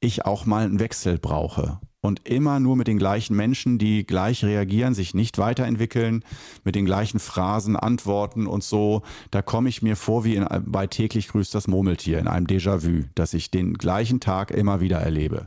ich 0.00 0.24
auch 0.24 0.46
mal 0.46 0.64
einen 0.64 0.80
Wechsel 0.80 1.18
brauche 1.18 1.80
und 2.00 2.26
immer 2.28 2.60
nur 2.60 2.76
mit 2.76 2.86
den 2.86 2.98
gleichen 2.98 3.36
Menschen, 3.36 3.78
die 3.78 4.06
gleich 4.06 4.44
reagieren, 4.44 4.94
sich 4.94 5.14
nicht 5.14 5.38
weiterentwickeln, 5.38 6.24
mit 6.64 6.74
den 6.74 6.86
gleichen 6.86 7.18
Phrasen, 7.18 7.76
Antworten 7.76 8.46
und 8.46 8.64
so, 8.64 9.02
da 9.30 9.42
komme 9.42 9.68
ich 9.68 9.82
mir 9.82 9.96
vor 9.96 10.24
wie 10.24 10.36
in, 10.36 10.46
bei 10.66 10.86
täglich 10.86 11.28
grüßt 11.28 11.54
das 11.54 11.68
Murmeltier 11.68 12.18
in 12.18 12.28
einem 12.28 12.46
Déjà-vu, 12.46 13.04
dass 13.14 13.34
ich 13.34 13.50
den 13.50 13.74
gleichen 13.74 14.20
Tag 14.20 14.50
immer 14.50 14.80
wieder 14.80 14.98
erlebe 14.98 15.46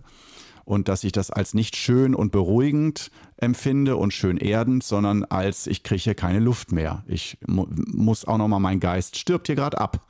und 0.66 0.88
dass 0.88 1.04
ich 1.04 1.12
das 1.12 1.30
als 1.30 1.54
nicht 1.54 1.76
schön 1.76 2.16
und 2.16 2.32
beruhigend 2.32 3.12
empfinde 3.38 3.98
und 3.98 4.14
schön 4.14 4.38
erdend, 4.38 4.84
sondern 4.84 5.26
als 5.26 5.68
ich 5.68 5.84
kriege 5.84 6.16
keine 6.16 6.40
Luft 6.40 6.72
mehr. 6.72 7.04
Ich 7.08 7.38
mu 7.46 7.66
muss 7.70 8.26
auch 8.26 8.38
noch 8.38 8.48
mal 8.48 8.60
mein 8.60 8.80
Geist 8.80 9.18
stirbt 9.18 9.48
hier 9.48 9.56
gerade 9.56 9.80
ab. 9.80 10.06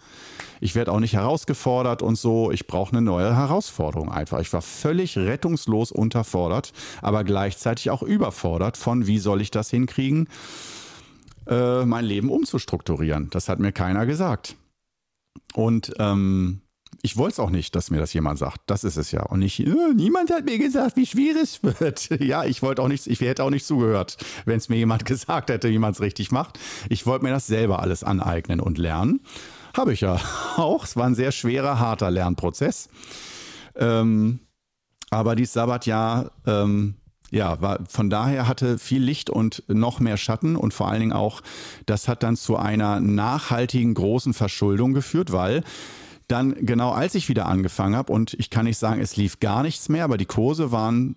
Ich 0.63 0.75
werde 0.75 0.93
auch 0.93 1.01
nicht 1.01 1.13
herausgefordert 1.13 2.01
und 2.01 2.15
so. 2.17 2.49
Ich 2.49 2.67
brauche 2.67 2.93
eine 2.93 3.01
neue 3.01 3.35
Herausforderung 3.35 4.09
einfach. 4.09 4.39
Ich 4.39 4.53
war 4.53 4.61
völlig 4.61 5.17
rettungslos 5.17 5.91
unterfordert, 5.91 6.71
aber 7.01 7.25
gleichzeitig 7.25 7.89
auch 7.89 8.01
überfordert 8.01 8.77
von, 8.77 9.05
wie 9.05 9.19
soll 9.19 9.41
ich 9.41 9.51
das 9.51 9.69
hinkriegen, 9.69 10.29
äh, 11.47 11.83
mein 11.83 12.05
Leben 12.05 12.29
umzustrukturieren. 12.29 13.29
Das 13.29 13.49
hat 13.49 13.59
mir 13.59 13.73
keiner 13.73 14.05
gesagt. 14.05 14.55
Und 15.53 15.95
ähm, 15.99 16.61
ich 17.01 17.17
wollte 17.17 17.33
es 17.33 17.39
auch 17.39 17.49
nicht, 17.49 17.75
dass 17.75 17.91
mir 17.91 17.99
das 17.99 18.13
jemand 18.13 18.39
sagt. 18.39 18.61
Das 18.67 18.85
ist 18.85 18.95
es 18.95 19.11
ja. 19.11 19.23
Und 19.23 19.39
nicht, 19.39 19.59
äh, 19.59 19.93
niemand 19.93 20.31
hat 20.31 20.45
mir 20.45 20.59
gesagt, 20.59 20.95
wie 20.95 21.05
schwierig 21.05 21.43
es 21.43 21.61
wird. 21.61 22.09
ja, 22.21 22.45
ich 22.45 22.61
wollte 22.61 22.81
auch 22.81 22.87
nicht, 22.87 23.07
ich 23.07 23.19
hätte 23.19 23.43
auch 23.43 23.49
nicht 23.49 23.65
zugehört, 23.65 24.15
wenn 24.45 24.59
es 24.59 24.69
mir 24.69 24.77
jemand 24.77 25.03
gesagt 25.13 25.49
hätte, 25.49 25.69
wie 25.71 25.77
man 25.77 25.91
es 25.91 25.99
richtig 25.99 26.31
macht. 26.31 26.57
Ich 26.87 27.05
wollte 27.05 27.25
mir 27.25 27.31
das 27.31 27.47
selber 27.47 27.81
alles 27.81 28.05
aneignen 28.05 28.61
und 28.61 28.77
lernen. 28.77 29.19
Habe 29.75 29.93
ich 29.93 30.01
ja 30.01 30.19
auch. 30.57 30.83
Es 30.83 30.95
war 30.95 31.05
ein 31.05 31.15
sehr 31.15 31.31
schwerer, 31.31 31.79
harter 31.79 32.11
Lernprozess. 32.11 32.89
Ähm, 33.75 34.39
aber 35.09 35.35
dieses 35.35 35.53
Sabbatjahr, 35.53 36.31
ähm, 36.45 36.95
ja, 37.31 37.59
war 37.61 37.79
von 37.89 38.11
daher 38.11 38.47
hatte 38.47 38.77
viel 38.77 39.01
Licht 39.01 39.29
und 39.29 39.63
noch 39.67 39.99
mehr 39.99 40.17
Schatten 40.17 40.55
und 40.55 40.73
vor 40.73 40.89
allen 40.89 40.99
Dingen 40.99 41.13
auch, 41.13 41.41
das 41.87 42.07
hat 42.07 42.21
dann 42.21 42.35
zu 42.35 42.57
einer 42.57 42.99
nachhaltigen 42.99 43.95
großen 43.95 44.35
Verschuldung 44.35 44.93
geführt, 44.93 45.31
weil 45.31 45.63
dann 46.27 46.53
genau 46.65 46.91
als 46.91 47.15
ich 47.15 47.29
wieder 47.29 47.47
angefangen 47.47 47.95
habe 47.95 48.13
und 48.13 48.33
ich 48.35 48.49
kann 48.51 48.65
nicht 48.65 48.77
sagen, 48.77 49.01
es 49.01 49.17
lief 49.17 49.39
gar 49.39 49.63
nichts 49.63 49.89
mehr, 49.89 50.03
aber 50.03 50.17
die 50.17 50.25
Kurse 50.25 50.71
waren 50.71 51.15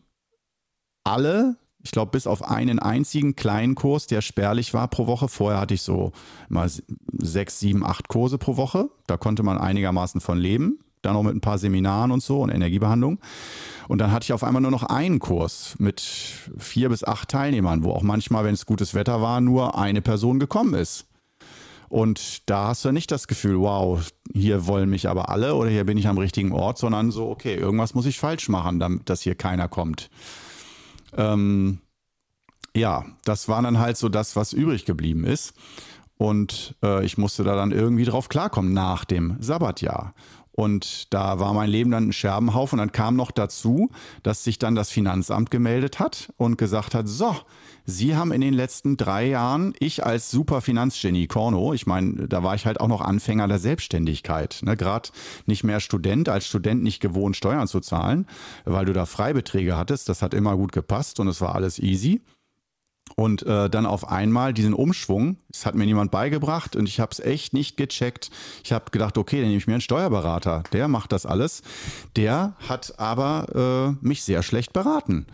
alle, 1.04 1.56
ich 1.82 1.90
glaube 1.92 2.10
bis 2.10 2.26
auf 2.26 2.42
einen 2.42 2.78
einzigen 2.78 3.36
kleinen 3.36 3.74
Kurs, 3.74 4.06
der 4.06 4.20
spärlich 4.20 4.74
war 4.74 4.88
pro 4.88 5.06
Woche. 5.06 5.28
Vorher 5.28 5.60
hatte 5.60 5.74
ich 5.74 5.82
so 5.82 6.12
mal 6.48 6.70
sechs, 7.18 7.60
sieben, 7.60 7.84
acht 7.84 8.08
Kurse 8.08 8.38
pro 8.38 8.56
Woche. 8.56 8.88
Da 9.06 9.16
konnte 9.16 9.42
man 9.42 9.58
einigermaßen 9.58 10.20
von 10.20 10.38
leben. 10.38 10.80
Dann 11.02 11.14
noch 11.14 11.22
mit 11.22 11.36
ein 11.36 11.40
paar 11.40 11.58
Seminaren 11.58 12.10
und 12.10 12.22
so 12.22 12.40
und 12.40 12.50
Energiebehandlung. 12.50 13.20
Und 13.86 13.98
dann 13.98 14.10
hatte 14.10 14.24
ich 14.24 14.32
auf 14.32 14.42
einmal 14.42 14.62
nur 14.62 14.72
noch 14.72 14.82
einen 14.82 15.20
Kurs 15.20 15.76
mit 15.78 16.00
vier 16.00 16.88
bis 16.88 17.04
acht 17.04 17.28
Teilnehmern, 17.28 17.84
wo 17.84 17.92
auch 17.92 18.02
manchmal, 18.02 18.44
wenn 18.44 18.54
es 18.54 18.66
gutes 18.66 18.94
Wetter 18.94 19.22
war, 19.22 19.40
nur 19.40 19.78
eine 19.78 20.02
Person 20.02 20.40
gekommen 20.40 20.74
ist. 20.74 21.06
Und 21.88 22.50
da 22.50 22.68
hast 22.68 22.84
du 22.84 22.90
nicht 22.90 23.12
das 23.12 23.28
Gefühl, 23.28 23.60
wow, 23.60 24.00
hier 24.32 24.66
wollen 24.66 24.90
mich 24.90 25.08
aber 25.08 25.28
alle 25.28 25.54
oder 25.54 25.70
hier 25.70 25.84
bin 25.84 25.98
ich 25.98 26.08
am 26.08 26.18
richtigen 26.18 26.50
Ort, 26.50 26.78
sondern 26.78 27.12
so, 27.12 27.28
okay, 27.28 27.54
irgendwas 27.54 27.94
muss 27.94 28.06
ich 28.06 28.18
falsch 28.18 28.48
machen, 28.48 28.80
damit 28.80 29.08
dass 29.08 29.22
hier 29.22 29.36
keiner 29.36 29.68
kommt. 29.68 30.10
Ähm, 31.16 31.78
ja, 32.76 33.04
das 33.24 33.48
war 33.48 33.62
dann 33.62 33.78
halt 33.78 33.96
so 33.96 34.08
das, 34.08 34.36
was 34.36 34.52
übrig 34.52 34.84
geblieben 34.84 35.24
ist. 35.24 35.54
Und 36.18 36.74
äh, 36.82 37.04
ich 37.04 37.18
musste 37.18 37.44
da 37.44 37.56
dann 37.56 37.72
irgendwie 37.72 38.04
drauf 38.04 38.28
klarkommen 38.28 38.72
nach 38.72 39.04
dem 39.04 39.36
Sabbatjahr. 39.40 40.14
Und 40.56 41.12
da 41.12 41.38
war 41.38 41.52
mein 41.52 41.70
Leben 41.70 41.90
dann 41.90 42.08
ein 42.08 42.12
Scherbenhaufen. 42.12 42.80
Und 42.80 42.86
dann 42.86 42.92
kam 42.92 43.14
noch 43.14 43.30
dazu, 43.30 43.90
dass 44.22 44.42
sich 44.42 44.58
dann 44.58 44.74
das 44.74 44.90
Finanzamt 44.90 45.50
gemeldet 45.50 46.00
hat 46.00 46.32
und 46.38 46.56
gesagt 46.56 46.94
hat, 46.94 47.06
so, 47.08 47.36
Sie 47.88 48.16
haben 48.16 48.32
in 48.32 48.40
den 48.40 48.54
letzten 48.54 48.96
drei 48.96 49.28
Jahren, 49.28 49.72
ich 49.78 50.04
als 50.04 50.28
super 50.28 50.60
Finanzgenie, 50.60 51.28
Korno, 51.28 51.72
ich 51.72 51.86
meine, 51.86 52.26
da 52.26 52.42
war 52.42 52.56
ich 52.56 52.66
halt 52.66 52.80
auch 52.80 52.88
noch 52.88 53.00
Anfänger 53.00 53.46
der 53.46 53.60
Selbstständigkeit. 53.60 54.58
Ne? 54.62 54.76
Gerade 54.76 55.10
nicht 55.46 55.62
mehr 55.62 55.78
Student, 55.78 56.28
als 56.28 56.46
Student 56.48 56.82
nicht 56.82 56.98
gewohnt, 56.98 57.36
Steuern 57.36 57.68
zu 57.68 57.78
zahlen, 57.78 58.26
weil 58.64 58.86
du 58.86 58.92
da 58.92 59.06
Freibeträge 59.06 59.76
hattest. 59.76 60.08
Das 60.08 60.20
hat 60.20 60.34
immer 60.34 60.56
gut 60.56 60.72
gepasst 60.72 61.20
und 61.20 61.28
es 61.28 61.40
war 61.40 61.54
alles 61.54 61.78
easy. 61.78 62.22
Und 63.14 63.44
äh, 63.44 63.70
dann 63.70 63.86
auf 63.86 64.08
einmal 64.08 64.52
diesen 64.52 64.74
Umschwung, 64.74 65.38
das 65.48 65.64
hat 65.64 65.74
mir 65.74 65.86
niemand 65.86 66.10
beigebracht 66.10 66.76
und 66.76 66.86
ich 66.86 67.00
habe 67.00 67.12
es 67.12 67.20
echt 67.20 67.54
nicht 67.54 67.76
gecheckt. 67.76 68.30
Ich 68.62 68.72
habe 68.72 68.90
gedacht, 68.90 69.16
okay, 69.16 69.36
dann 69.36 69.46
nehme 69.46 69.58
ich 69.58 69.66
mir 69.66 69.74
einen 69.74 69.80
Steuerberater, 69.80 70.64
der 70.72 70.88
macht 70.88 71.12
das 71.12 71.24
alles. 71.24 71.62
Der 72.16 72.56
hat 72.68 72.98
aber 72.98 73.96
äh, 74.02 74.06
mich 74.06 74.22
sehr 74.22 74.42
schlecht 74.42 74.74
beraten. 74.74 75.26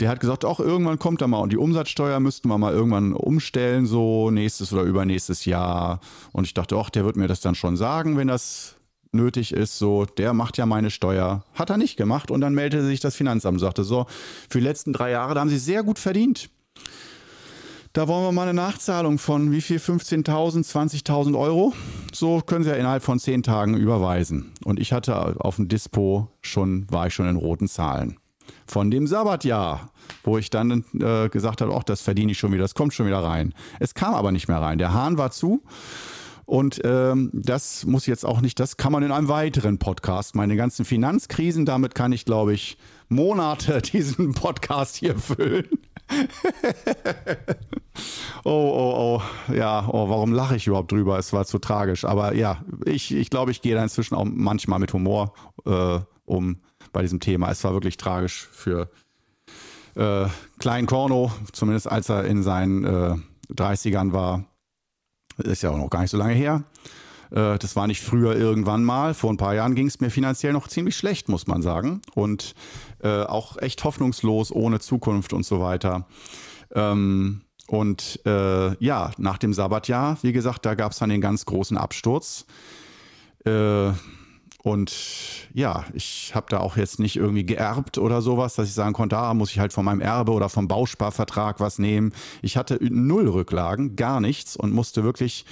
Der 0.00 0.08
hat 0.08 0.18
gesagt, 0.18 0.44
auch 0.44 0.58
irgendwann 0.58 0.98
kommt 0.98 1.20
er 1.20 1.28
mal 1.28 1.38
und 1.38 1.52
die 1.52 1.56
Umsatzsteuer 1.56 2.18
müssten 2.18 2.48
wir 2.48 2.58
mal 2.58 2.72
irgendwann 2.72 3.12
umstellen, 3.12 3.86
so 3.86 4.30
nächstes 4.30 4.72
oder 4.72 4.82
übernächstes 4.82 5.44
Jahr. 5.44 6.00
Und 6.32 6.46
ich 6.46 6.54
dachte, 6.54 6.76
ach, 6.76 6.90
der 6.90 7.04
wird 7.04 7.16
mir 7.16 7.28
das 7.28 7.40
dann 7.40 7.54
schon 7.54 7.76
sagen, 7.76 8.16
wenn 8.16 8.26
das 8.26 8.74
nötig 9.12 9.52
ist, 9.52 9.78
so, 9.78 10.04
der 10.04 10.32
macht 10.32 10.58
ja 10.58 10.66
meine 10.66 10.90
Steuer. 10.90 11.44
Hat 11.54 11.70
er 11.70 11.76
nicht 11.76 11.96
gemacht 11.96 12.32
und 12.32 12.40
dann 12.40 12.54
meldete 12.54 12.84
sich 12.84 12.98
das 12.98 13.14
Finanzamt 13.14 13.54
und 13.54 13.60
sagte, 13.60 13.84
so, 13.84 14.06
für 14.50 14.58
die 14.58 14.64
letzten 14.64 14.92
drei 14.92 15.12
Jahre, 15.12 15.34
da 15.34 15.40
haben 15.40 15.48
Sie 15.48 15.58
sehr 15.58 15.84
gut 15.84 16.00
verdient. 16.00 16.50
Da 17.94 18.08
wollen 18.08 18.24
wir 18.24 18.32
mal 18.32 18.42
eine 18.42 18.54
Nachzahlung 18.54 19.18
von 19.18 19.52
wie 19.52 19.60
viel? 19.60 19.78
15.000, 19.78 20.68
20.000 20.68 21.38
Euro. 21.38 21.72
So 22.12 22.40
können 22.40 22.64
Sie 22.64 22.70
ja 22.70 22.74
innerhalb 22.74 23.04
von 23.04 23.20
zehn 23.20 23.44
Tagen 23.44 23.76
überweisen. 23.76 24.50
Und 24.64 24.80
ich 24.80 24.92
hatte 24.92 25.36
auf 25.38 25.56
dem 25.56 25.68
Dispo 25.68 26.26
schon, 26.40 26.90
war 26.90 27.06
ich 27.06 27.14
schon 27.14 27.28
in 27.28 27.36
roten 27.36 27.68
Zahlen. 27.68 28.18
Von 28.66 28.90
dem 28.90 29.06
Sabbatjahr, 29.06 29.92
wo 30.24 30.38
ich 30.38 30.50
dann 30.50 30.84
äh, 30.94 31.28
gesagt 31.28 31.60
habe, 31.60 31.72
ach, 31.72 31.84
das 31.84 32.00
verdiene 32.00 32.32
ich 32.32 32.38
schon 32.38 32.50
wieder, 32.50 32.62
das 32.64 32.74
kommt 32.74 32.94
schon 32.94 33.06
wieder 33.06 33.22
rein. 33.22 33.54
Es 33.78 33.94
kam 33.94 34.14
aber 34.14 34.32
nicht 34.32 34.48
mehr 34.48 34.60
rein. 34.60 34.78
Der 34.78 34.92
Hahn 34.92 35.16
war 35.16 35.30
zu. 35.30 35.62
Und 36.46 36.80
ähm, 36.82 37.30
das 37.32 37.86
muss 37.86 38.06
jetzt 38.06 38.26
auch 38.26 38.40
nicht, 38.40 38.58
das 38.58 38.76
kann 38.76 38.90
man 38.90 39.04
in 39.04 39.12
einem 39.12 39.28
weiteren 39.28 39.78
Podcast, 39.78 40.34
meine 40.34 40.56
ganzen 40.56 40.84
Finanzkrisen, 40.84 41.64
damit 41.64 41.94
kann 41.94 42.10
ich, 42.10 42.24
glaube 42.24 42.54
ich, 42.54 42.76
Monate 43.08 43.80
diesen 43.92 44.34
Podcast 44.34 44.96
hier 44.96 45.16
füllen. 45.16 45.68
oh, 48.44 48.50
oh, 48.50 49.20
oh. 49.48 49.52
Ja, 49.52 49.88
oh, 49.88 50.08
warum 50.08 50.32
lache 50.32 50.56
ich 50.56 50.66
überhaupt 50.66 50.92
drüber? 50.92 51.18
Es 51.18 51.32
war 51.32 51.44
zu 51.44 51.58
tragisch. 51.58 52.04
Aber 52.04 52.34
ja, 52.34 52.62
ich, 52.84 53.14
ich 53.14 53.30
glaube, 53.30 53.50
ich 53.50 53.62
gehe 53.62 53.74
da 53.74 53.82
inzwischen 53.82 54.14
auch 54.14 54.24
manchmal 54.24 54.78
mit 54.78 54.92
Humor 54.92 55.34
äh, 55.64 56.00
um 56.24 56.60
bei 56.92 57.02
diesem 57.02 57.20
Thema. 57.20 57.50
Es 57.50 57.64
war 57.64 57.72
wirklich 57.72 57.96
tragisch 57.96 58.48
für 58.52 58.90
äh, 59.96 60.26
Klein 60.58 60.86
Korno, 60.86 61.32
zumindest 61.52 61.90
als 61.90 62.08
er 62.08 62.24
in 62.24 62.42
seinen 62.42 62.84
äh, 62.84 63.16
30ern 63.52 64.12
war. 64.12 64.44
Ist 65.38 65.62
ja 65.62 65.70
auch 65.70 65.78
noch 65.78 65.90
gar 65.90 66.00
nicht 66.00 66.10
so 66.10 66.16
lange 66.16 66.34
her. 66.34 66.64
Äh, 67.30 67.58
das 67.58 67.76
war 67.76 67.86
nicht 67.86 68.02
früher 68.02 68.36
irgendwann 68.36 68.84
mal. 68.84 69.14
Vor 69.14 69.32
ein 69.32 69.36
paar 69.36 69.54
Jahren 69.54 69.74
ging 69.74 69.86
es 69.86 70.00
mir 70.00 70.10
finanziell 70.10 70.52
noch 70.52 70.68
ziemlich 70.68 70.96
schlecht, 70.96 71.28
muss 71.28 71.46
man 71.46 71.62
sagen. 71.62 72.00
Und 72.14 72.54
äh, 73.02 73.22
auch 73.24 73.56
echt 73.58 73.84
hoffnungslos, 73.84 74.52
ohne 74.52 74.80
Zukunft 74.80 75.32
und 75.32 75.44
so 75.44 75.60
weiter. 75.60 76.06
Ähm, 76.74 77.42
und 77.66 78.20
äh, 78.26 78.74
ja, 78.84 79.10
nach 79.16 79.38
dem 79.38 79.52
Sabbatjahr, 79.52 80.18
wie 80.22 80.32
gesagt, 80.32 80.66
da 80.66 80.74
gab 80.74 80.92
es 80.92 80.98
dann 80.98 81.08
den 81.08 81.20
ganz 81.20 81.46
großen 81.46 81.76
Absturz. 81.76 82.46
Äh, 83.44 83.92
und 84.62 84.96
ja, 85.52 85.84
ich 85.92 86.34
habe 86.34 86.46
da 86.48 86.60
auch 86.60 86.78
jetzt 86.78 86.98
nicht 86.98 87.16
irgendwie 87.16 87.44
geerbt 87.44 87.98
oder 87.98 88.22
sowas, 88.22 88.54
dass 88.54 88.66
ich 88.66 88.72
sagen 88.72 88.94
konnte, 88.94 89.18
ah, 89.18 89.34
muss 89.34 89.50
ich 89.50 89.58
halt 89.58 89.74
von 89.74 89.84
meinem 89.84 90.00
Erbe 90.00 90.32
oder 90.32 90.48
vom 90.48 90.68
Bausparvertrag 90.68 91.60
was 91.60 91.78
nehmen. 91.78 92.14
Ich 92.40 92.56
hatte 92.56 92.78
null 92.80 93.28
Rücklagen, 93.28 93.94
gar 93.94 94.20
nichts 94.20 94.56
und 94.56 94.72
musste 94.72 95.04
wirklich 95.04 95.44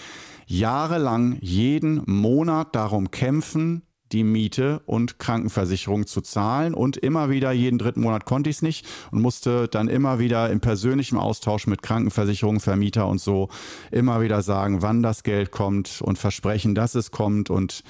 jahrelang 0.46 1.36
jeden 1.42 2.02
Monat 2.06 2.74
darum 2.74 3.10
kämpfen, 3.10 3.82
die 4.12 4.24
Miete 4.24 4.80
und 4.86 5.18
Krankenversicherung 5.18 6.06
zu 6.06 6.20
zahlen. 6.20 6.74
Und 6.74 6.96
immer 6.96 7.30
wieder, 7.30 7.52
jeden 7.52 7.78
dritten 7.78 8.00
Monat 8.00 8.24
konnte 8.24 8.50
ich 8.50 8.56
es 8.56 8.62
nicht 8.62 8.86
und 9.10 9.20
musste 9.20 9.68
dann 9.68 9.88
immer 9.88 10.18
wieder 10.18 10.50
im 10.50 10.60
persönlichen 10.60 11.18
Austausch 11.18 11.66
mit 11.66 11.82
Krankenversicherung, 11.82 12.60
Vermieter 12.60 13.06
und 13.08 13.20
so 13.20 13.48
immer 13.90 14.20
wieder 14.20 14.42
sagen, 14.42 14.82
wann 14.82 15.02
das 15.02 15.22
Geld 15.22 15.50
kommt 15.50 16.02
und 16.02 16.18
versprechen, 16.18 16.74
dass 16.74 16.94
es 16.94 17.10
kommt. 17.10 17.50
Und 17.50 17.82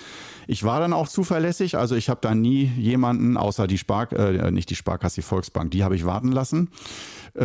ich 0.46 0.64
war 0.64 0.80
dann 0.80 0.92
auch 0.92 1.08
zuverlässig. 1.08 1.76
Also 1.76 1.96
ich 1.96 2.08
habe 2.08 2.20
da 2.22 2.34
nie 2.34 2.70
jemanden, 2.76 3.36
außer 3.36 3.66
die 3.66 3.78
Spark, 3.78 4.12
äh, 4.12 4.50
nicht 4.50 4.70
die 4.70 4.76
Sparkasse, 4.76 5.16
die 5.16 5.22
Volksbank, 5.22 5.70
die 5.70 5.84
habe 5.84 5.96
ich 5.96 6.04
warten 6.04 6.32
lassen. 6.32 6.68
Äh, 7.34 7.44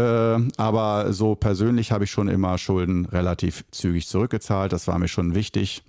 aber 0.57 1.13
so 1.13 1.35
persönlich 1.35 1.91
habe 1.91 2.03
ich 2.03 2.11
schon 2.11 2.27
immer 2.27 2.57
Schulden 2.57 3.05
relativ 3.05 3.63
zügig 3.71 4.07
zurückgezahlt. 4.07 4.73
Das 4.73 4.87
war 4.87 4.99
mir 4.99 5.07
schon 5.07 5.35
wichtig. 5.35 5.83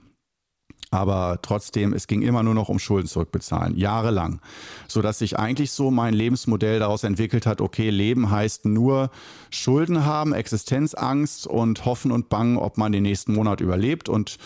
Aber 0.91 1.39
trotzdem, 1.43 1.93
es 1.93 2.07
ging 2.07 2.23
immer 2.23 2.43
nur 2.43 2.55
noch 2.55 2.69
um 2.69 2.79
Schulden 2.79 3.09
zurückbezahlen, 3.09 3.77
jahrelang. 3.77 4.41
So 4.87 5.03
dass 5.03 5.19
sich 5.19 5.39
eigentlich 5.39 5.71
so 5.71 5.91
mein 5.91 6.15
Lebensmodell 6.15 6.79
daraus 6.79 7.05
entwickelt 7.05 7.47
hat, 7.47 7.61
okay, 7.61 7.91
Leben 7.91 8.31
heißt 8.31 8.65
nur 8.65 9.11
Schulden 9.51 10.05
haben, 10.05 10.33
Existenzangst 10.33 11.47
und 11.47 11.85
hoffen 11.85 12.11
und 12.11 12.29
bangen, 12.29 12.57
ob 12.57 12.79
man 12.79 12.93
den 12.93 13.03
nächsten 13.03 13.35
Monat 13.35 13.61
überlebt. 13.61 14.09
Und 14.09 14.39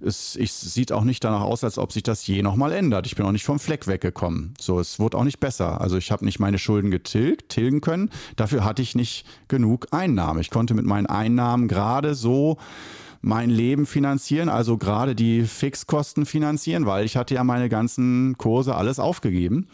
es, 0.00 0.36
es 0.36 0.60
sieht 0.60 0.92
auch 0.92 1.04
nicht 1.04 1.24
danach 1.24 1.40
aus, 1.40 1.64
als 1.64 1.78
ob 1.78 1.92
sich 1.92 2.02
das 2.02 2.26
je 2.26 2.42
nochmal 2.42 2.72
ändert. 2.72 3.06
Ich 3.06 3.16
bin 3.16 3.24
auch 3.24 3.32
nicht 3.32 3.44
vom 3.44 3.58
Fleck 3.58 3.86
weggekommen. 3.86 4.54
So, 4.60 4.78
es 4.80 4.98
wurde 4.98 5.16
auch 5.16 5.24
nicht 5.24 5.40
besser. 5.40 5.80
Also 5.80 5.96
ich 5.96 6.10
habe 6.10 6.24
nicht 6.24 6.38
meine 6.38 6.58
Schulden 6.58 6.90
getilgt, 6.90 7.48
tilgen 7.50 7.80
können. 7.80 8.10
Dafür 8.36 8.64
hatte 8.64 8.82
ich 8.82 8.94
nicht 8.94 9.26
genug 9.48 9.88
Einnahmen. 9.92 10.40
Ich 10.40 10.50
konnte 10.50 10.74
mit 10.74 10.84
meinen 10.84 11.06
Einnahmen 11.06 11.68
gerade 11.68 12.14
so 12.14 12.58
mein 13.26 13.50
Leben 13.50 13.86
finanzieren, 13.86 14.48
also 14.48 14.78
gerade 14.78 15.16
die 15.16 15.42
Fixkosten 15.42 16.26
finanzieren, 16.26 16.86
weil 16.86 17.04
ich 17.04 17.16
hatte 17.16 17.34
ja 17.34 17.42
meine 17.42 17.68
ganzen 17.68 18.38
Kurse 18.38 18.76
alles 18.76 19.00
aufgegeben. 19.00 19.66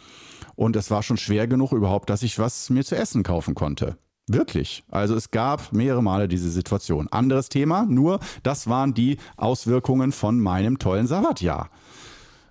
Und 0.55 0.75
es 0.75 0.89
war 0.89 1.03
schon 1.03 1.17
schwer 1.17 1.47
genug 1.47 1.71
überhaupt, 1.71 2.09
dass 2.09 2.23
ich 2.23 2.39
was 2.39 2.71
mir 2.71 2.83
zu 2.83 2.95
essen 2.95 3.21
kaufen 3.21 3.53
konnte. 3.53 3.95
Wirklich. 4.27 4.83
Also 4.89 5.15
es 5.15 5.29
gab 5.29 5.71
mehrere 5.71 6.01
Male 6.01 6.27
diese 6.27 6.49
Situation. 6.49 7.07
Anderes 7.09 7.49
Thema, 7.49 7.85
nur 7.85 8.19
das 8.41 8.67
waren 8.67 8.95
die 8.95 9.17
Auswirkungen 9.37 10.13
von 10.13 10.39
meinem 10.39 10.79
tollen 10.79 11.05
Sabbatjahr. 11.05 11.69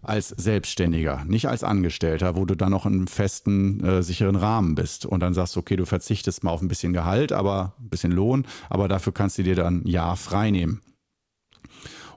Als 0.02 0.28
Selbstständiger, 0.28 1.24
nicht 1.26 1.48
als 1.48 1.64
Angestellter, 1.64 2.36
wo 2.36 2.44
du 2.44 2.54
dann 2.56 2.70
noch 2.70 2.86
in 2.86 2.92
einem 2.92 3.06
festen, 3.08 3.82
äh, 3.82 4.02
sicheren 4.04 4.36
Rahmen 4.36 4.76
bist 4.76 5.04
und 5.04 5.18
dann 5.18 5.34
sagst, 5.34 5.56
okay, 5.56 5.74
du 5.74 5.84
verzichtest 5.84 6.44
mal 6.44 6.52
auf 6.52 6.62
ein 6.62 6.68
bisschen 6.68 6.92
Gehalt, 6.92 7.32
aber 7.32 7.74
ein 7.80 7.88
bisschen 7.88 8.12
Lohn, 8.12 8.46
aber 8.70 8.86
dafür 8.86 9.12
kannst 9.12 9.38
du 9.38 9.42
dir 9.42 9.56
dann 9.56 9.82
ein 9.82 9.88
Jahr 9.88 10.16
frei 10.16 10.52
nehmen. 10.52 10.80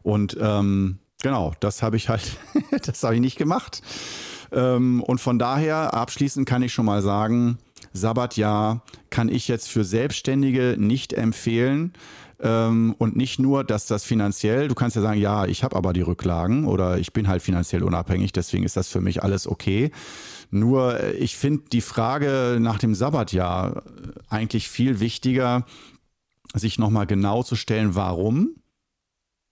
Und 0.03 0.37
ähm, 0.39 0.99
genau, 1.21 1.53
das 1.59 1.81
habe 1.81 1.97
ich 1.97 2.09
halt, 2.09 2.37
das 2.85 3.03
habe 3.03 3.15
ich 3.15 3.21
nicht 3.21 3.37
gemacht. 3.37 3.81
Ähm, 4.51 5.01
und 5.01 5.19
von 5.19 5.39
daher, 5.39 5.93
abschließend 5.93 6.47
kann 6.47 6.61
ich 6.61 6.73
schon 6.73 6.85
mal 6.85 7.01
sagen, 7.01 7.57
Sabbatjahr 7.93 8.83
kann 9.09 9.29
ich 9.29 9.47
jetzt 9.47 9.69
für 9.69 9.83
Selbstständige 9.83 10.75
nicht 10.77 11.13
empfehlen. 11.13 11.93
Ähm, 12.39 12.95
und 12.97 13.15
nicht 13.15 13.39
nur, 13.39 13.63
dass 13.63 13.87
das 13.87 14.03
finanziell, 14.03 14.67
du 14.67 14.75
kannst 14.75 14.97
ja 14.97 15.01
sagen, 15.01 15.19
ja, 15.19 15.45
ich 15.45 15.63
habe 15.63 15.75
aber 15.75 15.93
die 15.93 16.01
Rücklagen 16.01 16.65
oder 16.65 16.97
ich 16.97 17.13
bin 17.13 17.29
halt 17.29 17.41
finanziell 17.41 17.81
unabhängig, 17.81 18.33
deswegen 18.33 18.65
ist 18.65 18.75
das 18.75 18.89
für 18.89 18.99
mich 18.99 19.23
alles 19.23 19.47
okay. 19.47 19.91
Nur 20.51 20.99
äh, 20.99 21.13
ich 21.13 21.37
finde 21.37 21.63
die 21.71 21.81
Frage 21.81 22.57
nach 22.59 22.77
dem 22.77 22.93
Sabbatjahr 22.93 23.83
eigentlich 24.29 24.67
viel 24.67 24.99
wichtiger, 24.99 25.65
sich 26.53 26.77
nochmal 26.77 27.07
genau 27.07 27.41
zu 27.41 27.55
stellen, 27.55 27.95
warum 27.95 28.55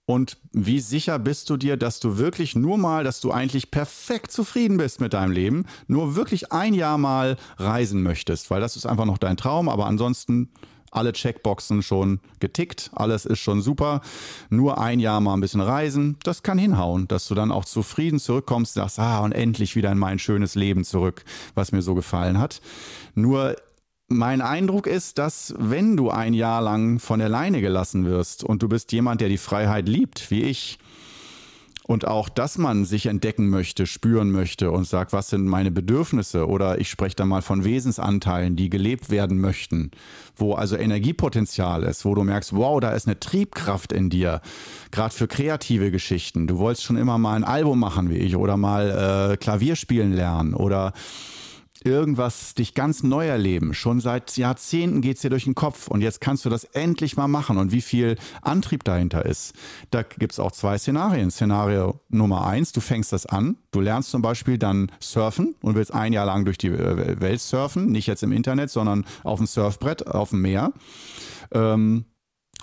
und 0.06 0.36
wie 0.52 0.80
sicher 0.80 1.18
bist 1.18 1.48
du 1.48 1.56
dir, 1.56 1.76
dass 1.76 1.98
du 1.98 2.18
wirklich 2.18 2.54
nur 2.54 2.76
mal, 2.76 3.04
dass 3.04 3.20
du 3.20 3.32
eigentlich 3.32 3.70
perfekt 3.70 4.32
zufrieden 4.32 4.76
bist 4.76 5.00
mit 5.00 5.14
deinem 5.14 5.32
Leben, 5.32 5.66
nur 5.86 6.14
wirklich 6.14 6.52
ein 6.52 6.74
Jahr 6.74 6.98
mal 6.98 7.36
reisen 7.56 8.02
möchtest? 8.02 8.50
Weil 8.50 8.60
das 8.60 8.76
ist 8.76 8.86
einfach 8.86 9.06
noch 9.06 9.18
dein 9.18 9.38
Traum, 9.38 9.68
aber 9.68 9.86
ansonsten 9.86 10.50
alle 10.94 11.12
Checkboxen 11.12 11.82
schon 11.82 12.20
getickt, 12.38 12.90
alles 12.94 13.24
ist 13.26 13.40
schon 13.40 13.60
super. 13.60 14.00
Nur 14.48 14.78
ein 14.78 15.00
Jahr 15.00 15.20
mal 15.20 15.34
ein 15.34 15.40
bisschen 15.40 15.60
reisen, 15.60 16.16
das 16.22 16.42
kann 16.42 16.58
hinhauen, 16.58 17.08
dass 17.08 17.26
du 17.26 17.34
dann 17.34 17.50
auch 17.50 17.64
zufrieden 17.64 18.20
zurückkommst, 18.20 18.74
sagst, 18.74 18.98
ah, 18.98 19.20
und 19.20 19.32
endlich 19.32 19.74
wieder 19.74 19.90
in 19.90 19.98
mein 19.98 20.18
schönes 20.18 20.54
Leben 20.54 20.84
zurück, 20.84 21.24
was 21.54 21.72
mir 21.72 21.82
so 21.82 21.94
gefallen 21.94 22.38
hat. 22.38 22.60
Nur 23.14 23.56
mein 24.08 24.40
Eindruck 24.40 24.86
ist, 24.86 25.18
dass 25.18 25.54
wenn 25.58 25.96
du 25.96 26.10
ein 26.10 26.34
Jahr 26.34 26.60
lang 26.62 26.98
von 26.98 27.18
der 27.18 27.28
Leine 27.28 27.60
gelassen 27.60 28.04
wirst 28.04 28.44
und 28.44 28.62
du 28.62 28.68
bist 28.68 28.92
jemand, 28.92 29.20
der 29.20 29.28
die 29.28 29.38
Freiheit 29.38 29.88
liebt, 29.88 30.30
wie 30.30 30.42
ich, 30.42 30.78
und 31.86 32.06
auch, 32.06 32.30
dass 32.30 32.56
man 32.56 32.86
sich 32.86 33.06
entdecken 33.06 33.50
möchte, 33.50 33.86
spüren 33.86 34.30
möchte 34.30 34.70
und 34.70 34.86
sagt, 34.86 35.12
was 35.12 35.28
sind 35.28 35.44
meine 35.44 35.70
Bedürfnisse? 35.70 36.48
Oder 36.48 36.80
ich 36.80 36.88
spreche 36.88 37.16
da 37.16 37.26
mal 37.26 37.42
von 37.42 37.62
Wesensanteilen, 37.62 38.56
die 38.56 38.70
gelebt 38.70 39.10
werden 39.10 39.38
möchten, 39.38 39.90
wo 40.34 40.54
also 40.54 40.76
Energiepotenzial 40.76 41.82
ist, 41.82 42.06
wo 42.06 42.14
du 42.14 42.24
merkst, 42.24 42.56
wow, 42.56 42.80
da 42.80 42.92
ist 42.92 43.06
eine 43.06 43.20
Triebkraft 43.20 43.92
in 43.92 44.08
dir, 44.08 44.40
gerade 44.92 45.14
für 45.14 45.28
kreative 45.28 45.90
Geschichten. 45.90 46.46
Du 46.46 46.56
wolltest 46.56 46.84
schon 46.84 46.96
immer 46.96 47.18
mal 47.18 47.34
ein 47.34 47.44
Album 47.44 47.80
machen 47.80 48.08
wie 48.08 48.16
ich 48.16 48.34
oder 48.34 48.56
mal 48.56 49.32
äh, 49.32 49.36
Klavier 49.36 49.76
spielen 49.76 50.14
lernen 50.14 50.54
oder 50.54 50.94
irgendwas 51.84 52.54
dich 52.54 52.74
ganz 52.74 53.02
neu 53.02 53.26
erleben. 53.26 53.74
Schon 53.74 54.00
seit 54.00 54.36
Jahrzehnten 54.36 55.00
geht's 55.00 55.20
dir 55.20 55.30
durch 55.30 55.44
den 55.44 55.54
Kopf 55.54 55.88
und 55.88 56.00
jetzt 56.00 56.20
kannst 56.20 56.44
du 56.44 56.50
das 56.50 56.64
endlich 56.64 57.16
mal 57.16 57.28
machen 57.28 57.58
und 57.58 57.72
wie 57.72 57.80
viel 57.80 58.16
Antrieb 58.42 58.84
dahinter 58.84 59.24
ist. 59.24 59.54
Da 59.90 60.02
gibt's 60.02 60.40
auch 60.40 60.52
zwei 60.52 60.78
Szenarien. 60.78 61.30
Szenario 61.30 62.00
Nummer 62.08 62.46
eins, 62.46 62.72
du 62.72 62.80
fängst 62.80 63.12
das 63.12 63.26
an, 63.26 63.56
du 63.70 63.80
lernst 63.80 64.10
zum 64.10 64.22
Beispiel 64.22 64.58
dann 64.58 64.90
surfen 65.00 65.54
und 65.62 65.74
willst 65.74 65.92
ein 65.92 66.12
Jahr 66.12 66.26
lang 66.26 66.44
durch 66.44 66.58
die 66.58 66.68
äh, 66.68 67.20
Welt 67.20 67.40
surfen, 67.40 67.86
nicht 67.86 68.06
jetzt 68.06 68.22
im 68.22 68.32
Internet, 68.32 68.70
sondern 68.70 69.04
auf 69.22 69.38
dem 69.38 69.46
Surfbrett, 69.46 70.06
auf 70.06 70.30
dem 70.30 70.42
Meer. 70.42 70.72
Ähm, 71.52 72.06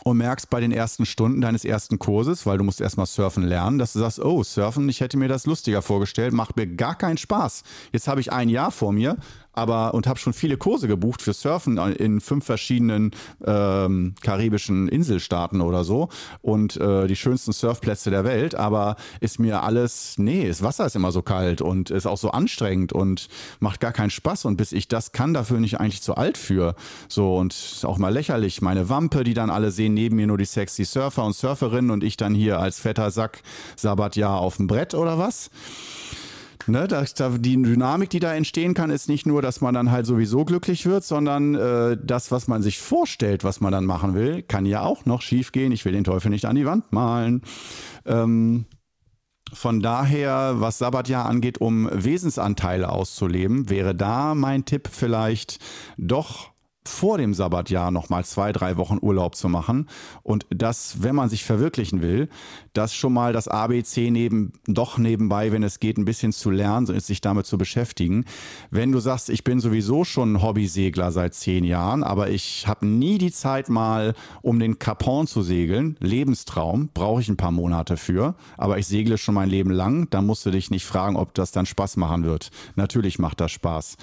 und 0.04 0.18
merkst 0.18 0.50
bei 0.50 0.60
den 0.60 0.72
ersten 0.72 1.06
Stunden 1.06 1.42
deines 1.42 1.66
ersten 1.66 2.00
Kurses, 2.00 2.46
weil 2.46 2.58
du 2.58 2.64
musst 2.64 2.82
erstmal 2.82 3.06
surfen 3.06 3.44
lernen, 3.44 3.78
dass 3.78 3.94
du 3.94 4.00
sagst, 4.00 4.20
oh, 4.20 4.44
surfen, 4.44 4.90
ich 4.90 5.02
hätte 5.02 5.18
mir 5.18 5.28
das 5.28 5.46
lustiger 5.46 5.82
vorgestellt, 5.82 6.34
macht 6.34 6.56
mir 6.56 6.68
gar 6.68 6.96
keinen 6.96 7.18
Spaß. 7.18 7.64
Jetzt 7.92 8.08
habe 8.08 8.22
ich 8.22 8.32
ein 8.32 8.50
Jahr 8.50 8.72
vor 8.72 8.92
mir, 8.92 9.18
aber 9.54 9.94
und 9.94 10.08
habe 10.08 10.20
schon 10.20 10.34
viele 10.34 10.58
Kurse 10.58 10.88
gebucht 10.88 11.22
für 11.22 11.34
Surfen 11.34 11.78
in 11.78 12.22
fünf 12.22 12.46
verschiedenen 12.46 13.12
ähm, 13.46 14.16
karibischen 14.22 14.88
Inselstaaten 14.88 15.62
oder 15.62 15.84
so 15.84 16.10
und 16.42 16.78
äh, 16.78 17.08
die 17.08 17.16
schönsten 17.16 17.52
Surfplätze 17.52 18.10
der 18.10 18.24
Welt, 18.24 18.56
aber 18.56 18.96
ist 19.20 19.40
mir 19.40 19.64
alles, 19.64 20.16
nee, 20.18 20.48
das 20.48 20.64
Wasser 20.64 20.86
ist 20.86 20.96
immer 20.96 21.12
so 21.12 21.22
kalt 21.22 21.62
und 21.62 21.90
ist 21.90 22.06
auch 22.06 22.18
so 22.18 22.32
anstrengend 22.32 22.94
und 22.94 23.28
macht 23.60 23.80
gar 23.80 23.92
keinen 23.92 24.10
Spaß 24.10 24.46
und 24.46 24.58
bis 24.58 24.72
ich 24.72 24.88
das 24.88 25.12
kann, 25.12 25.34
dafür 25.34 25.58
bin 25.58 25.64
ich 25.64 25.80
eigentlich 25.80 26.02
zu 26.02 26.16
alt 26.16 26.38
für. 26.38 26.76
So 27.08 27.38
und 27.38 27.82
auch 27.84 27.98
mal 27.98 28.14
lächerlich, 28.14 28.62
meine 28.62 28.90
Wampe, 28.90 29.24
die 29.24 29.34
dann 29.34 29.50
alle 29.50 29.72
sehen 29.72 29.94
neben 29.94 30.16
mir 30.16 30.28
nur 30.28 30.38
die 30.38 30.46
sexy 30.46 30.86
Surfer 30.86 31.24
und 31.24 31.36
Surferinnen 31.36 31.92
und 31.92 32.04
ich 32.04 32.18
dann 32.18 32.34
hier 32.34 32.60
als 32.60 32.80
fetter 32.80 33.12
Sack 33.12 33.42
Sabbatjahr 33.76 34.40
auf 34.40 34.58
dem 34.58 34.68
Brett 34.68 34.94
oder 34.94 35.18
was? 35.18 35.50
Ne, 36.68 36.88
das, 36.88 37.14
die 37.14 37.62
Dynamik, 37.62 38.10
die 38.10 38.20
da 38.20 38.34
entstehen 38.34 38.74
kann, 38.74 38.90
ist 38.90 39.10
nicht 39.10 39.26
nur, 39.26 39.42
dass 39.42 39.62
man 39.62 39.74
dann 39.74 39.92
halt 39.92 40.06
sowieso 40.06 40.46
glücklich 40.46 40.86
wird, 40.86 41.04
sondern 41.04 41.56
äh, 41.56 41.98
das, 42.02 42.32
was 42.32 42.48
man 42.48 42.62
sich 42.62 42.80
vorstellt, 42.80 43.44
was 43.44 43.62
man 43.62 43.72
dann 43.72 43.86
machen 43.86 44.14
will, 44.14 44.44
kann 44.44 44.66
ja 44.66 44.82
auch 44.82 45.06
noch 45.06 45.22
schief 45.22 45.52
gehen. 45.52 45.72
Ich 45.72 45.86
will 45.86 45.94
den 45.94 46.04
Teufel 46.04 46.30
nicht 46.30 46.46
an 46.46 46.56
die 46.56 46.66
Wand 46.66 46.92
malen. 46.92 47.42
Ähm, 48.06 48.66
von 49.54 49.82
daher, 49.82 50.56
was 50.60 50.78
Sabbatjahr 50.78 51.26
angeht, 51.26 51.60
um 51.60 51.90
Wesensanteile 51.92 52.90
auszuleben, 52.90 53.70
wäre 53.70 53.94
da 53.94 54.34
mein 54.34 54.66
Tipp 54.66 54.88
vielleicht 54.92 55.60
doch 55.98 56.52
vor 56.84 57.18
dem 57.18 57.34
Sabbatjahr 57.34 57.92
noch 57.92 58.10
mal 58.10 58.26
zwei, 58.26 58.52
drei 58.52 58.78
Wochen 58.78 58.98
Urlaub 59.02 59.36
zu 59.36 59.50
machen 59.50 59.88
und 60.24 60.48
das, 60.50 61.04
wenn 61.04 61.16
man 61.16 61.30
sich 61.30 61.44
verwirklichen 61.44 62.02
will, 62.02 62.28
das 62.74 62.96
schon 62.96 63.14
mal 63.14 63.34
das 63.34 63.48
ABC 63.48 64.10
neben, 64.10 64.54
doch 64.66 64.98
nebenbei, 64.98 65.52
wenn 65.52 65.62
es 65.62 65.80
geht, 65.80 65.98
ein 65.98 66.06
bisschen 66.06 66.32
zu 66.32 66.50
lernen 66.50 66.90
und 66.90 67.04
sich 67.04 67.22
damit 67.22 67.46
zu 67.46 67.58
beschäftigen. 67.58 68.26
Wenn 68.72 68.92
du 68.92 69.00
sagst, 69.00 69.30
ich 69.30 69.44
bin 69.44 69.60
sowieso 69.60 70.04
schon 70.04 70.42
Hobbysegler 70.42 71.12
seit 71.12 71.36
zehn 71.36 71.64
Jahren, 71.64 72.04
aber 72.04 72.30
ich 72.30 72.68
habe 72.68 72.88
nie 72.88 73.20
die 73.20 73.32
Zeit 73.32 73.70
mal, 73.70 74.16
um 74.42 74.60
den 74.60 74.80
Capon 74.80 75.28
zu 75.28 75.44
segeln, 75.44 75.98
Lebenstraum, 76.00 76.90
brauche 76.94 77.22
ich 77.22 77.30
ein 77.30 77.38
paar 77.38 77.52
Monate 77.52 77.96
für, 77.96 78.36
aber 78.58 78.80
ich 78.80 78.88
segle 78.88 79.18
schon 79.18 79.36
mein 79.36 79.50
Leben 79.50 79.70
lang, 79.70 80.10
dann 80.10 80.26
musst 80.26 80.46
du 80.46 80.52
dich 80.52 80.72
nicht 80.72 80.86
fragen, 80.86 81.16
ob 81.16 81.36
das 81.36 81.52
dann 81.52 81.66
Spaß 81.68 81.98
machen 81.98 82.24
wird. 82.24 82.50
Natürlich 82.76 83.20
macht 83.20 83.40
das 83.40 83.52
Spaß. 83.52 83.98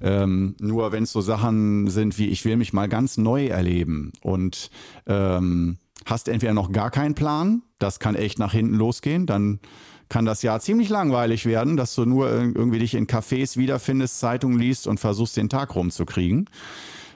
Ähm, 0.00 0.54
nur 0.60 0.92
wenn 0.92 1.04
es 1.04 1.12
so 1.12 1.20
Sachen 1.20 1.88
sind 1.88 2.18
wie, 2.18 2.28
ich 2.28 2.44
will 2.44 2.56
mich 2.56 2.72
mal 2.72 2.88
ganz 2.88 3.16
neu 3.16 3.46
erleben 3.46 4.12
und 4.20 4.70
ähm, 5.06 5.78
hast 6.06 6.28
entweder 6.28 6.54
noch 6.54 6.72
gar 6.72 6.90
keinen 6.90 7.14
Plan, 7.14 7.62
das 7.78 7.98
kann 7.98 8.14
echt 8.14 8.38
nach 8.38 8.52
hinten 8.52 8.74
losgehen, 8.74 9.26
dann 9.26 9.60
kann 10.08 10.24
das 10.24 10.42
Jahr 10.42 10.60
ziemlich 10.60 10.88
langweilig 10.88 11.44
werden, 11.44 11.76
dass 11.76 11.94
du 11.94 12.04
nur 12.04 12.30
irgendwie 12.30 12.78
dich 12.78 12.94
in 12.94 13.06
Cafés 13.06 13.56
wiederfindest, 13.56 14.18
Zeitungen 14.18 14.58
liest 14.58 14.86
und 14.86 14.98
versuchst 14.98 15.36
den 15.36 15.48
Tag 15.48 15.74
rumzukriegen. 15.74 16.48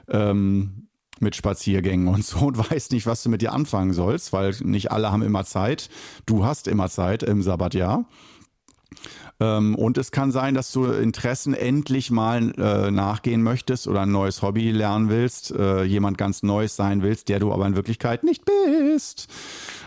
Ähm, 0.09 0.87
mit 1.19 1.35
Spaziergängen 1.35 2.07
und 2.07 2.25
so 2.25 2.39
und 2.39 2.57
weißt 2.71 2.91
nicht, 2.91 3.07
was 3.07 3.23
du 3.23 3.29
mit 3.29 3.41
dir 3.41 3.53
anfangen 3.53 3.93
sollst, 3.93 4.33
weil 4.33 4.55
nicht 4.63 4.91
alle 4.91 5.11
haben 5.11 5.23
immer 5.23 5.45
Zeit. 5.45 5.89
Du 6.25 6.45
hast 6.45 6.67
immer 6.67 6.89
Zeit 6.89 7.23
im 7.23 7.41
Sabbatjahr. 7.41 8.05
Ähm, 9.43 9.75
und 9.75 9.97
es 9.97 10.11
kann 10.11 10.31
sein, 10.31 10.53
dass 10.53 10.71
du 10.71 10.85
Interessen 10.85 11.53
endlich 11.53 12.11
mal 12.11 12.53
äh, 12.57 12.91
nachgehen 12.91 13.43
möchtest 13.43 13.87
oder 13.87 14.01
ein 14.01 14.11
neues 14.11 14.41
Hobby 14.41 14.71
lernen 14.71 15.09
willst, 15.09 15.51
äh, 15.51 15.83
jemand 15.83 16.17
ganz 16.17 16.43
Neues 16.43 16.75
sein 16.75 17.01
willst, 17.01 17.27
der 17.27 17.39
du 17.39 17.51
aber 17.51 17.67
in 17.67 17.75
Wirklichkeit 17.75 18.23
nicht 18.23 18.43
bist. 18.45 19.27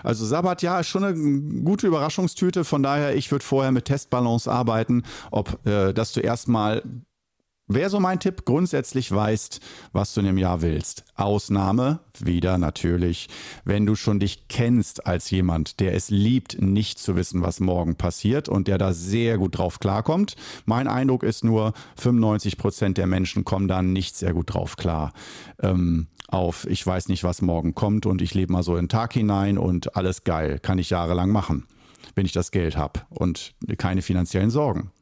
Also 0.02 0.26
Sabbat, 0.26 0.62
ja, 0.62 0.80
ist 0.80 0.88
schon 0.88 1.04
eine 1.04 1.62
gute 1.62 1.86
Überraschungstüte. 1.86 2.64
Von 2.64 2.82
daher, 2.82 3.16
ich 3.16 3.30
würde 3.30 3.44
vorher 3.44 3.72
mit 3.72 3.86
Testbalance 3.86 4.50
arbeiten, 4.50 5.04
ob 5.30 5.58
äh, 5.66 5.94
dass 5.94 6.12
du 6.12 6.20
erstmal 6.20 6.82
Wäre 7.68 7.90
so 7.90 7.98
mein 7.98 8.20
Tipp, 8.20 8.44
grundsätzlich 8.44 9.10
weißt, 9.10 9.60
was 9.92 10.14
du 10.14 10.20
in 10.20 10.26
dem 10.26 10.38
Jahr 10.38 10.62
willst. 10.62 11.04
Ausnahme, 11.16 11.98
wieder 12.16 12.58
natürlich, 12.58 13.28
wenn 13.64 13.86
du 13.86 13.96
schon 13.96 14.20
dich 14.20 14.46
kennst 14.46 15.04
als 15.04 15.28
jemand, 15.30 15.80
der 15.80 15.94
es 15.94 16.08
liebt, 16.08 16.62
nicht 16.62 17.00
zu 17.00 17.16
wissen, 17.16 17.42
was 17.42 17.58
morgen 17.58 17.96
passiert 17.96 18.48
und 18.48 18.68
der 18.68 18.78
da 18.78 18.92
sehr 18.92 19.36
gut 19.36 19.58
drauf 19.58 19.80
klarkommt. 19.80 20.36
Mein 20.64 20.86
Eindruck 20.86 21.24
ist 21.24 21.42
nur, 21.42 21.72
95 21.96 22.56
Prozent 22.56 22.98
der 22.98 23.08
Menschen 23.08 23.44
kommen 23.44 23.66
da 23.66 23.82
nicht 23.82 24.14
sehr 24.14 24.32
gut 24.32 24.54
drauf 24.54 24.76
klar. 24.76 25.12
Ähm, 25.60 26.06
auf, 26.28 26.68
ich 26.68 26.86
weiß 26.86 27.08
nicht, 27.08 27.24
was 27.24 27.42
morgen 27.42 27.74
kommt 27.74 28.06
und 28.06 28.22
ich 28.22 28.32
lebe 28.32 28.52
mal 28.52 28.62
so 28.62 28.76
in 28.76 28.84
den 28.84 28.88
Tag 28.88 29.12
hinein 29.12 29.58
und 29.58 29.96
alles 29.96 30.22
geil, 30.22 30.60
kann 30.60 30.78
ich 30.78 30.90
jahrelang 30.90 31.30
machen, 31.30 31.66
wenn 32.14 32.26
ich 32.26 32.32
das 32.32 32.52
Geld 32.52 32.76
habe 32.76 33.00
und 33.08 33.54
keine 33.76 34.02
finanziellen 34.02 34.50
Sorgen. 34.50 34.92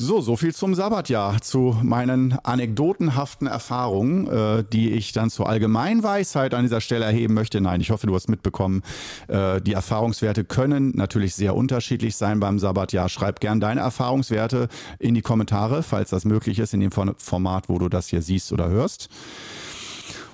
So, 0.00 0.20
so 0.20 0.36
viel 0.36 0.54
zum 0.54 0.76
Sabbatjahr, 0.76 1.40
zu 1.40 1.76
meinen 1.82 2.38
anekdotenhaften 2.44 3.48
Erfahrungen, 3.48 4.28
äh, 4.28 4.62
die 4.72 4.92
ich 4.92 5.10
dann 5.10 5.28
zur 5.28 5.48
Allgemeinweisheit 5.48 6.54
an 6.54 6.62
dieser 6.62 6.80
Stelle 6.80 7.04
erheben 7.04 7.34
möchte. 7.34 7.60
Nein, 7.60 7.80
ich 7.80 7.90
hoffe, 7.90 8.06
du 8.06 8.14
hast 8.14 8.28
mitbekommen, 8.28 8.84
äh, 9.26 9.60
die 9.60 9.72
Erfahrungswerte 9.72 10.44
können 10.44 10.92
natürlich 10.94 11.34
sehr 11.34 11.56
unterschiedlich 11.56 12.14
sein 12.14 12.38
beim 12.38 12.60
Sabbatjahr. 12.60 13.08
Schreib 13.08 13.40
gern 13.40 13.58
deine 13.58 13.80
Erfahrungswerte 13.80 14.68
in 15.00 15.16
die 15.16 15.22
Kommentare, 15.22 15.82
falls 15.82 16.10
das 16.10 16.24
möglich 16.24 16.60
ist, 16.60 16.74
in 16.74 16.78
dem 16.80 16.92
Format, 16.92 17.68
wo 17.68 17.80
du 17.80 17.88
das 17.88 18.06
hier 18.06 18.22
siehst 18.22 18.52
oder 18.52 18.68
hörst. 18.68 19.08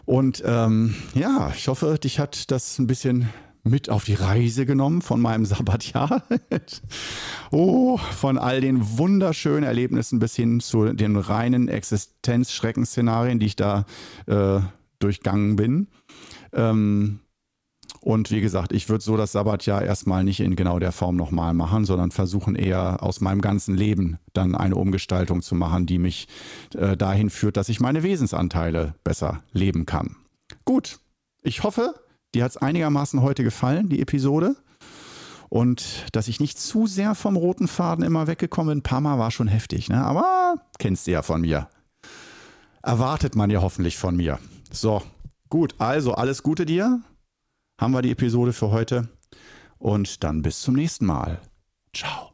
Und 0.04 0.42
ähm, 0.44 0.94
ja, 1.14 1.50
ich 1.56 1.68
hoffe, 1.68 1.98
dich 1.98 2.18
hat 2.18 2.50
das 2.50 2.78
ein 2.78 2.86
bisschen 2.86 3.30
mit 3.64 3.88
auf 3.88 4.04
die 4.04 4.14
Reise 4.14 4.66
genommen 4.66 5.02
von 5.02 5.20
meinem 5.20 5.46
Sabbatjahr. 5.46 6.22
oh, 7.50 7.96
von 7.96 8.38
all 8.38 8.60
den 8.60 8.98
wunderschönen 8.98 9.64
Erlebnissen 9.64 10.18
bis 10.18 10.36
hin 10.36 10.60
zu 10.60 10.92
den 10.92 11.16
reinen 11.16 11.68
Existenzschreckensszenarien, 11.68 13.38
die 13.38 13.46
ich 13.46 13.56
da 13.56 13.86
äh, 14.26 14.60
durchgangen 14.98 15.56
bin. 15.56 15.88
Ähm, 16.52 17.20
und 18.00 18.30
wie 18.30 18.42
gesagt, 18.42 18.72
ich 18.72 18.90
würde 18.90 19.02
so 19.02 19.16
das 19.16 19.32
Sabbatjahr 19.32 19.82
erstmal 19.82 20.24
nicht 20.24 20.40
in 20.40 20.56
genau 20.56 20.78
der 20.78 20.92
Form 20.92 21.16
nochmal 21.16 21.54
machen, 21.54 21.86
sondern 21.86 22.10
versuchen 22.10 22.54
eher 22.54 23.02
aus 23.02 23.22
meinem 23.22 23.40
ganzen 23.40 23.74
Leben 23.74 24.18
dann 24.34 24.54
eine 24.54 24.76
Umgestaltung 24.76 25.40
zu 25.40 25.54
machen, 25.54 25.86
die 25.86 25.98
mich 25.98 26.28
äh, 26.74 26.98
dahin 26.98 27.30
führt, 27.30 27.56
dass 27.56 27.70
ich 27.70 27.80
meine 27.80 28.02
Wesensanteile 28.02 28.94
besser 29.04 29.42
leben 29.52 29.86
kann. 29.86 30.16
Gut, 30.66 30.98
ich 31.42 31.62
hoffe, 31.62 31.94
Dir 32.34 32.44
hat 32.44 32.50
es 32.50 32.56
einigermaßen 32.56 33.22
heute 33.22 33.44
gefallen, 33.44 33.88
die 33.88 34.00
Episode. 34.00 34.56
Und 35.48 36.04
dass 36.12 36.26
ich 36.26 36.40
nicht 36.40 36.58
zu 36.58 36.88
sehr 36.88 37.14
vom 37.14 37.36
roten 37.36 37.68
Faden 37.68 38.04
immer 38.04 38.26
weggekommen 38.26 38.70
bin. 38.70 38.78
Ein 38.78 38.82
paar 38.82 39.00
Mal 39.00 39.18
war 39.18 39.30
schon 39.30 39.46
heftig, 39.46 39.88
ne? 39.88 40.04
Aber 40.04 40.56
kennst 40.78 41.06
du 41.06 41.12
ja 41.12 41.22
von 41.22 41.42
mir. 41.42 41.68
Erwartet 42.82 43.36
man 43.36 43.50
ja 43.50 43.62
hoffentlich 43.62 43.96
von 43.96 44.16
mir. 44.16 44.40
So, 44.72 45.02
gut. 45.48 45.76
Also 45.78 46.14
alles 46.14 46.42
Gute 46.42 46.66
dir. 46.66 47.00
Haben 47.80 47.92
wir 47.92 48.02
die 48.02 48.10
Episode 48.10 48.52
für 48.52 48.70
heute. 48.70 49.08
Und 49.78 50.24
dann 50.24 50.42
bis 50.42 50.60
zum 50.60 50.74
nächsten 50.74 51.06
Mal. 51.06 51.40
Ciao. 51.94 52.33